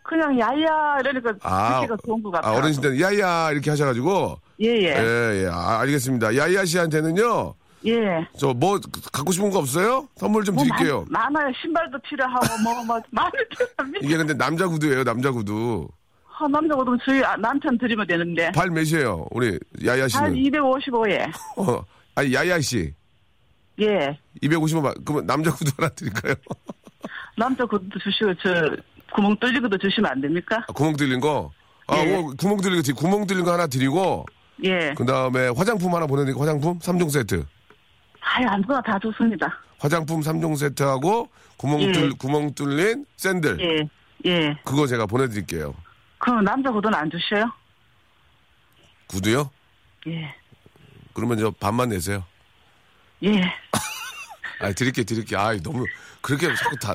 그냥 0.08 0.38
야야 0.40 0.98
이러니까 1.00 1.34
아, 1.42 1.80
듣기가 1.80 1.96
좋은 2.06 2.22
것 2.22 2.34
아, 2.34 2.40
같아요. 2.40 2.58
어르신들 2.58 2.98
야야 3.00 3.50
이렇게 3.52 3.68
하셔가지고 3.70 4.38
예예. 4.58 4.94
예, 4.96 5.42
예. 5.44 5.48
아, 5.52 5.80
알겠습니다. 5.80 6.34
야야 6.34 6.64
씨한테는요. 6.64 7.54
예. 7.86 8.26
저 8.38 8.52
뭐 8.54 8.80
갖고 9.12 9.30
싶은 9.32 9.50
거 9.50 9.58
없어요? 9.58 10.08
선물 10.16 10.44
좀 10.44 10.54
뭐 10.54 10.64
드릴게요. 10.64 11.04
많, 11.10 11.30
많아요. 11.32 11.52
신발도 11.60 11.98
필요하고 12.00 12.46
뭐뭐 12.64 13.00
많이 13.12 13.30
필요합니다. 13.50 13.98
이게 14.06 14.16
근데 14.16 14.34
남자 14.34 14.66
구두예요, 14.66 15.04
남자 15.04 15.30
구두. 15.30 15.86
아, 16.40 16.48
남자 16.48 16.74
옷은 16.74 16.98
저희 17.04 17.22
아- 17.22 17.36
남편 17.36 17.76
드리면 17.76 18.06
되는데. 18.06 18.50
발 18.52 18.70
몇이에요, 18.70 19.26
우리 19.30 19.58
야야 19.84 20.02
한 20.04 20.08
씨는? 20.08 20.32
255에. 20.34 21.28
어, 21.58 21.84
아니 22.14 22.32
야야 22.32 22.58
씨 22.60 22.92
예. 23.80 24.18
255만 24.42 25.04
그러면 25.04 25.26
남자 25.26 25.50
구두 25.52 25.70
하나 25.76 25.88
드릴까요? 25.90 26.34
남자 27.36 27.64
것도 27.66 27.84
주시고 28.02 28.34
저 28.42 28.76
구멍 29.14 29.36
뚫리고도 29.38 29.78
주시면 29.78 30.10
안 30.10 30.20
됩니까? 30.20 30.64
아, 30.68 30.72
구멍 30.72 30.96
뚫린 30.96 31.20
거. 31.20 31.50
아, 31.86 31.98
예. 31.98 32.04
뭐 32.20 32.32
구멍 32.38 32.58
뚫린 32.58 32.76
거, 32.76 32.82
드- 32.82 32.94
구멍 32.94 33.26
뚫린 33.26 33.44
거 33.44 33.52
하나 33.52 33.66
드리고, 33.66 34.26
예. 34.64 34.92
그 34.94 35.04
다음에 35.06 35.48
화장품 35.48 35.94
하나 35.94 36.06
보내드리고, 36.06 36.40
화장품 36.40 36.78
3종 36.78 37.10
세트. 37.10 37.44
아예 38.20 38.44
아무거나 38.46 38.82
다 38.82 38.98
좋습니다. 38.98 39.58
화장품 39.78 40.20
3종 40.20 40.56
세트하고, 40.56 41.28
구멍 41.56 41.80
예. 41.82 41.92
뚫, 41.92 42.10
구멍 42.18 42.52
뚫린 42.54 43.06
샌들. 43.16 43.58
예. 43.60 43.88
예. 44.30 44.58
그거 44.64 44.86
제가 44.86 45.06
보내드릴게요. 45.06 45.74
그럼 46.18 46.44
남자 46.44 46.70
구두는 46.70 46.98
안 46.98 47.10
주셔요? 47.10 47.50
구두요? 49.06 49.50
예. 50.08 50.34
그러면 51.14 51.38
저 51.38 51.50
반만 51.50 51.88
내세요. 51.88 52.24
예. 53.24 53.40
아, 54.60 54.72
드릴게, 54.72 55.04
드릴게. 55.04 55.36
아, 55.36 55.56
너무 55.62 55.84
그렇게 56.20 56.52
자꾸 56.54 56.76
다 56.78 56.94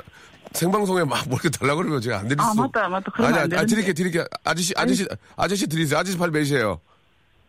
생방송에 0.53 1.03
막 1.03 1.25
뭐 1.27 1.37
이렇게 1.41 1.49
달라 1.49 1.75
그러면 1.75 1.99
제가 2.01 2.19
안 2.19 2.27
드릴 2.27 2.39
아, 2.41 2.51
수. 2.51 2.57
맞다, 2.61 2.87
맞다. 2.87 3.11
그러면 3.13 3.33
아니, 3.33 3.43
안 3.43 3.53
아니, 3.53 3.61
아. 3.61 3.65
드릴게, 3.65 3.93
드릴게. 3.93 4.23
아저씨, 4.43 4.73
아저씨, 4.75 5.07
아저씨 5.35 5.67
드리세요. 5.67 5.99
아저씨 5.99 6.17
팔 6.17 6.29
몇이에요? 6.31 6.79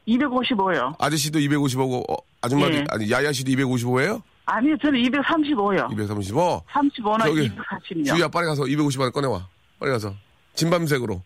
255요. 0.09 0.95
아저씨도 0.99 1.39
255고, 1.39 2.11
어, 2.11 2.17
아줌마도, 2.43 2.75
예. 2.75 2.85
아니, 2.91 3.11
야야 3.11 3.33
씨도 3.33 3.51
255예요? 3.53 4.21
아니요, 4.47 4.77
저는 4.83 5.01
235요. 5.03 5.91
235? 5.93 6.63
35나 6.71 7.25
저기, 7.25 7.51
240이요. 7.51 8.07
주희야, 8.09 8.29
빨리 8.29 8.47
가서 8.47 8.63
250원 8.65 9.13
꺼내와. 9.13 9.49
빨리 9.79 9.93
가서. 9.93 10.15
진밤색으로. 10.55 11.23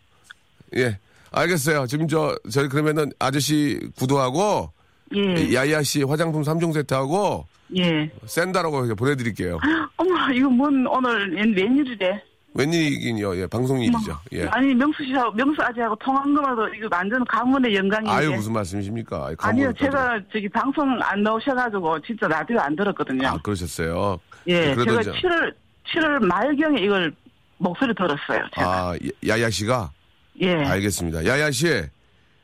예. 0.76 0.98
알겠어요. 1.32 1.86
지금 1.88 2.06
저, 2.08 2.36
저희 2.50 2.68
그러면은 2.68 3.10
아저씨 3.18 3.80
구두하고, 3.98 4.70
예. 5.16 5.52
야야 5.54 5.82
씨 5.82 6.02
화장품 6.04 6.42
3종 6.42 6.72
세트하고, 6.72 7.46
예. 7.76 8.10
샌다라고 8.26 8.94
보내드릴게요. 8.94 9.58
어머, 9.96 10.14
이거 10.32 10.48
뭔 10.48 10.86
오늘 10.86 11.34
웬- 11.34 11.54
웬일이래? 11.54 12.22
웬일이긴요. 12.54 13.36
예, 13.36 13.46
방송 13.46 13.80
일이죠. 13.80 14.18
예. 14.32 14.46
아니, 14.48 14.74
명수 14.74 15.04
씨하고, 15.04 15.30
명수 15.32 15.62
아재하고 15.62 15.94
통한 15.96 16.34
것만도 16.34 16.68
이거 16.74 16.88
완전 16.90 17.24
가문의 17.26 17.74
영광인데. 17.76 18.10
아유, 18.10 18.32
무슨 18.32 18.52
말씀이십니까? 18.54 19.32
아니요, 19.38 19.72
제가 19.78 20.18
저기 20.32 20.48
방송 20.48 20.98
안 21.02 21.22
나오셔가지고 21.22 22.00
진짜 22.00 22.26
라디오 22.26 22.58
안 22.58 22.74
들었거든요. 22.74 23.28
아, 23.28 23.38
그러셨어요. 23.42 24.18
예, 24.48 24.74
그래도 24.74 25.00
제가 25.00 25.00
이제- 25.02 25.12
7월, 25.12 25.54
7월 25.92 26.24
말경에 26.26 26.80
이걸 26.80 27.12
목소리 27.58 27.94
들었어요, 27.94 28.42
제가. 28.56 28.66
아, 28.90 28.94
야야 29.28 29.50
씨가? 29.50 29.92
예. 30.40 30.54
알겠습니다. 30.64 31.26
야야 31.26 31.50
씨. 31.50 31.66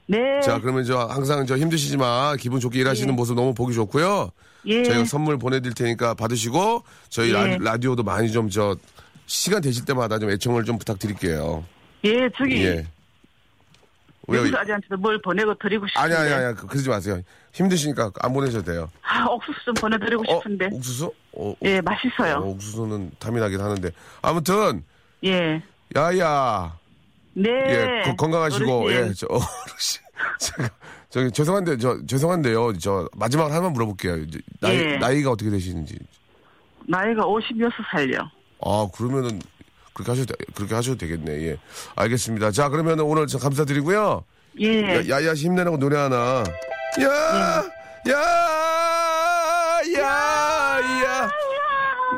네. 0.06 0.40
자, 0.42 0.60
그러면 0.60 0.84
저 0.84 0.98
항상 1.06 1.46
저 1.46 1.56
힘드시지만 1.56 2.36
기분 2.36 2.60
좋게 2.60 2.78
일하시는 2.80 3.12
모습 3.16 3.34
너무 3.36 3.54
보기 3.54 3.72
좋고요. 3.74 4.30
예. 4.66 4.82
저희가 4.84 5.04
선물 5.04 5.38
보내드릴 5.38 5.74
테니까 5.74 6.14
받으시고 6.14 6.82
저희 7.08 7.32
예. 7.34 7.58
라, 7.60 7.76
디오도 7.76 8.02
많이 8.02 8.30
좀 8.32 8.48
저 8.50 8.76
시간 9.26 9.62
되실 9.62 9.84
때마다 9.84 10.18
좀 10.18 10.30
애청을 10.30 10.64
좀 10.64 10.78
부탁드릴게요. 10.78 11.64
예, 12.04 12.28
저기. 12.36 12.62
예. 12.64 12.86
왜요? 14.26 14.56
아재한테도 14.56 14.96
뭘 14.96 15.20
보내고 15.20 15.54
드리고 15.58 15.86
싶은데. 15.86 16.14
아니, 16.16 16.32
아니, 16.32 16.44
아니, 16.44 16.56
그- 16.56 16.66
그러지 16.66 16.88
마세요. 16.88 17.20
힘드시니까 17.52 18.10
안 18.20 18.32
보내셔도 18.32 18.64
돼요. 18.72 18.90
아, 19.02 19.24
옥수수 19.26 19.64
좀 19.66 19.74
보내드리고 19.74 20.22
어, 20.28 20.38
싶은데. 20.38 20.68
옥수수? 20.72 21.12
어, 21.32 21.54
예, 21.62 21.80
맛있어요. 21.82 22.36
어, 22.36 22.46
옥수수는 22.48 23.12
탐이 23.18 23.38
나긴 23.38 23.60
하는데. 23.60 23.90
아무튼, 24.22 24.82
예. 25.24 25.62
야야. 25.94 26.74
네. 27.34 27.50
예, 27.50 28.02
거- 28.04 28.16
건강하시고, 28.16 28.84
어르신. 28.84 29.08
예, 29.08 29.12
저, 29.14 29.26
어르신. 29.28 30.02
제가, 30.44 30.68
저기, 31.10 31.30
죄송한데, 31.30 31.78
저, 31.78 31.98
죄송한데요. 32.06 32.76
저, 32.78 33.08
마지막으로 33.16 33.52
하나만 33.54 33.72
물어볼게요. 33.72 34.26
나이, 34.60 34.76
예. 34.76 34.96
나이가 34.98 35.30
어떻게 35.30 35.50
되시는지. 35.50 35.98
나이가 36.88 37.22
56살요. 37.24 38.28
아, 38.64 38.88
그러면은, 38.94 39.40
그렇게 39.94 40.10
하셔도, 40.12 40.34
되- 40.34 40.44
그렇게 40.54 40.74
하셔도 40.74 40.98
되겠네. 40.98 41.32
예. 41.48 41.56
알겠습니다. 41.96 42.50
자, 42.50 42.68
그러면은 42.68 43.04
오늘 43.04 43.26
저 43.26 43.38
감사드리고요. 43.38 44.24
예. 44.60 45.08
야, 45.08 45.08
야야 45.20 45.34
씨 45.34 45.46
힘내라고 45.46 45.78
노래 45.78 45.96
하나. 45.96 46.42
야, 47.00 47.64
야, 48.10 48.14
야, 49.98 50.80
야. 51.04 51.30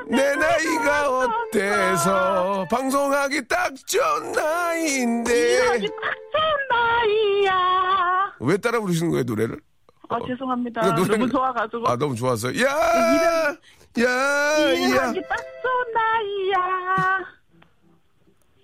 내 0.08 0.34
나이가 0.36 1.18
어때서 1.18 2.66
방송하기 2.70 3.48
딱 3.48 3.72
좋은 3.86 4.32
나이인데. 4.32 5.68
아직 5.68 5.86
좋은 5.88 6.68
나이야. 6.70 8.15
왜 8.40 8.56
따라 8.56 8.80
부르시는 8.80 9.10
거예요, 9.10 9.24
노래를? 9.24 9.60
아, 10.08 10.18
죄송합니다. 10.26 10.80
그러니까 10.82 11.02
노래는- 11.02 11.18
너무 11.18 11.30
좋아가지고. 11.30 11.88
아, 11.88 11.96
너무 11.96 12.14
좋았어요. 12.14 12.60
야! 12.62 12.68
야! 12.68 14.04
야! 14.04 15.02
아직 15.02 15.28
딱 15.28 15.36
좋은 15.62 15.92
나이야. 15.94 17.18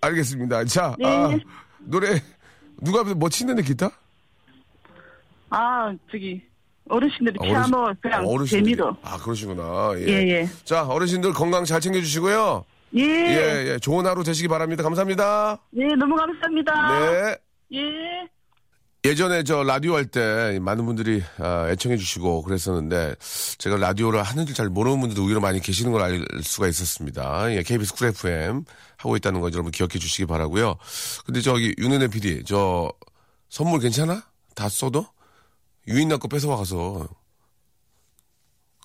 알겠습니다. 0.03 0.65
자, 0.65 0.95
네. 0.99 1.07
아, 1.07 1.31
노래, 1.79 2.23
누가 2.81 3.03
뭐 3.15 3.29
치는데 3.29 3.63
기타? 3.63 3.91
아, 5.51 5.95
저기, 6.11 6.43
어르신들이 6.89 7.37
아, 7.41 7.45
피아노 7.45 7.95
그냥 8.01 8.25
어르신들이- 8.25 8.49
재미로. 8.51 8.97
아, 9.03 9.17
그러시구나. 9.19 9.93
예. 9.97 10.07
예, 10.07 10.13
예. 10.29 10.49
자, 10.65 10.85
어르신들 10.87 11.33
건강 11.33 11.65
잘 11.65 11.81
챙겨주시고요. 11.81 12.65
예. 12.97 13.03
예, 13.03 13.73
예. 13.73 13.79
좋은 13.79 14.05
하루 14.07 14.23
되시기 14.25 14.49
바랍니다. 14.49 14.83
감사합니다. 14.83 15.59
예, 15.77 15.87
너무 15.97 16.15
감사합니다. 16.17 17.01
네. 17.01 17.37
예. 17.75 18.29
예전에 19.05 19.43
저 19.43 19.65
라디오 19.65 19.95
할 19.97 20.07
때 20.07 20.61
많은 20.61 20.87
분들이 20.87 21.25
아, 21.39 21.69
애청해 21.71 21.97
주시고 21.97 22.43
그랬었는데 22.43 23.17
제가 23.59 23.77
라디오를 23.77 24.23
하는 24.23 24.47
줄잘 24.47 24.69
모르는 24.69 25.01
분들도 25.01 25.23
의외로 25.23 25.41
많이 25.41 25.61
계시는 25.61 25.91
걸 25.91 26.03
알 26.03 26.25
수가 26.43 26.69
있었습니다. 26.69 27.53
예, 27.53 27.63
KBS 27.65 27.95
쿨 27.95 28.09
FM 28.09 28.65
하고 28.99 29.17
있다는 29.17 29.41
거 29.41 29.51
여러분 29.53 29.73
기억해 29.73 29.99
주시기 29.99 30.27
바라고요. 30.27 30.77
근데 31.27 31.41
저기 31.41 31.75
윤은혜 31.79 32.09
PD 32.09 32.45
저 32.47 32.93
선물 33.49 33.81
괜찮아? 33.81 34.23
다 34.55 34.69
써도 34.69 35.05
유인나 35.89 36.19
거 36.19 36.29
뺏어와 36.29 36.57
가서 36.57 37.09
가 37.09 37.09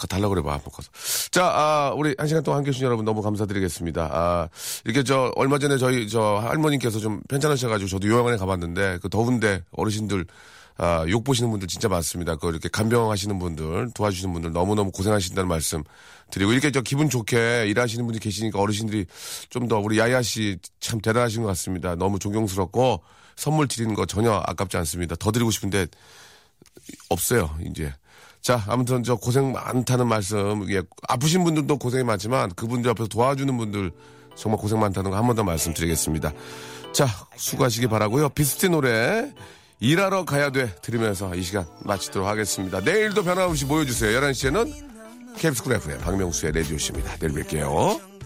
달라 0.06 0.28
그래 0.30 0.44
봐 0.44 0.54
한번 0.54 0.72
가서. 0.72 0.90
자, 1.32 1.46
아, 1.46 1.94
우리 1.96 2.14
한 2.20 2.28
시간 2.28 2.44
동안 2.44 2.58
함께 2.60 2.70
해주신 2.70 2.86
여러분 2.86 3.06
너무 3.06 3.22
감사드리겠습니다. 3.24 4.10
아, 4.12 4.50
이렇게 4.86 5.04
저 5.04 5.32
얼마 5.36 5.58
전에 5.58 5.78
저희 5.78 6.08
저 6.08 6.22
할머님께서 6.44 7.00
좀 7.00 7.22
편찮으셔가지고 7.30 7.90
저도 7.90 8.08
요양원에 8.08 8.38
가봤는데 8.38 9.00
그 9.02 9.10
더운데 9.10 9.64
어르신들 9.72 10.26
아, 10.80 11.04
욕 11.10 11.24
보시는 11.24 11.50
분들 11.50 11.68
진짜 11.68 11.88
많습니다. 11.90 12.36
그 12.36 12.50
이렇게 12.50 12.70
간병하시는 12.70 13.40
분들 13.40 13.90
도와주시는 13.96 14.32
분들 14.32 14.52
너무너무 14.52 14.92
고생하신다는 14.92 15.48
말씀 15.48 15.84
드리고 16.30 16.52
이렇게 16.52 16.70
저 16.70 16.82
기분 16.82 17.10
좋게 17.10 17.66
일하시는 17.68 18.06
분들이 18.06 18.22
계시니까 18.22 18.60
어르신들이 18.60 19.06
좀 19.50 19.68
더 19.68 19.80
우리 19.80 19.98
야야 19.98 20.22
씨 20.22 20.58
참 20.80 21.02
대단하신 21.02 21.42
것 21.42 21.48
같습니다. 21.48 21.96
너무 21.96 22.20
존경스럽고 22.20 23.02
선물 23.36 23.68
드리는 23.68 23.94
거 23.96 24.06
전혀 24.06 24.32
아깝지 24.34 24.78
않습니다. 24.78 25.16
더 25.16 25.32
드리고 25.32 25.50
싶은데 25.52 25.88
없어요, 27.10 27.56
이제. 27.66 27.93
자, 28.48 28.64
아무튼 28.70 29.04
저 29.04 29.18
고생 29.18 29.52
많다는 29.52 30.08
말씀, 30.08 30.66
예, 30.70 30.82
아프신 31.10 31.43
분들도 31.43 31.78
고생이 31.78 32.06
많지만 32.06 32.50
그분들 32.56 32.89
앞에서 32.91 33.10
도와주는 33.10 33.58
분들 33.58 33.91
정말 34.38 34.58
고생 34.58 34.80
많다는 34.80 35.12
거 35.12 35.18
한 35.18 35.28
번 35.28 35.36
더 35.36 35.43
말씀드리겠습니다. 35.43 36.32
자, 36.93 37.08
수고하시기 37.36 37.88
바라고요 37.88 38.30
비스트 38.30 38.68
노래 38.68 39.34
일하러 39.82 40.24
가야 40.24 40.50
돼 40.52 40.74
들으면서 40.82 41.36
이 41.36 41.41
시간 41.41 41.66
마치도록 41.84 42.26
하겠습니다. 42.26 42.80
내일도 42.80 43.22
변함없이 43.24 43.66
모여주세요. 43.66 44.18
11시에는 44.18 44.74
캡스쿨 45.39 45.74
FM 45.74 46.00
박명수의 46.00 46.54
라디오십입니다 46.54 47.18
내일 47.18 47.34
뵐게요. 47.34 48.16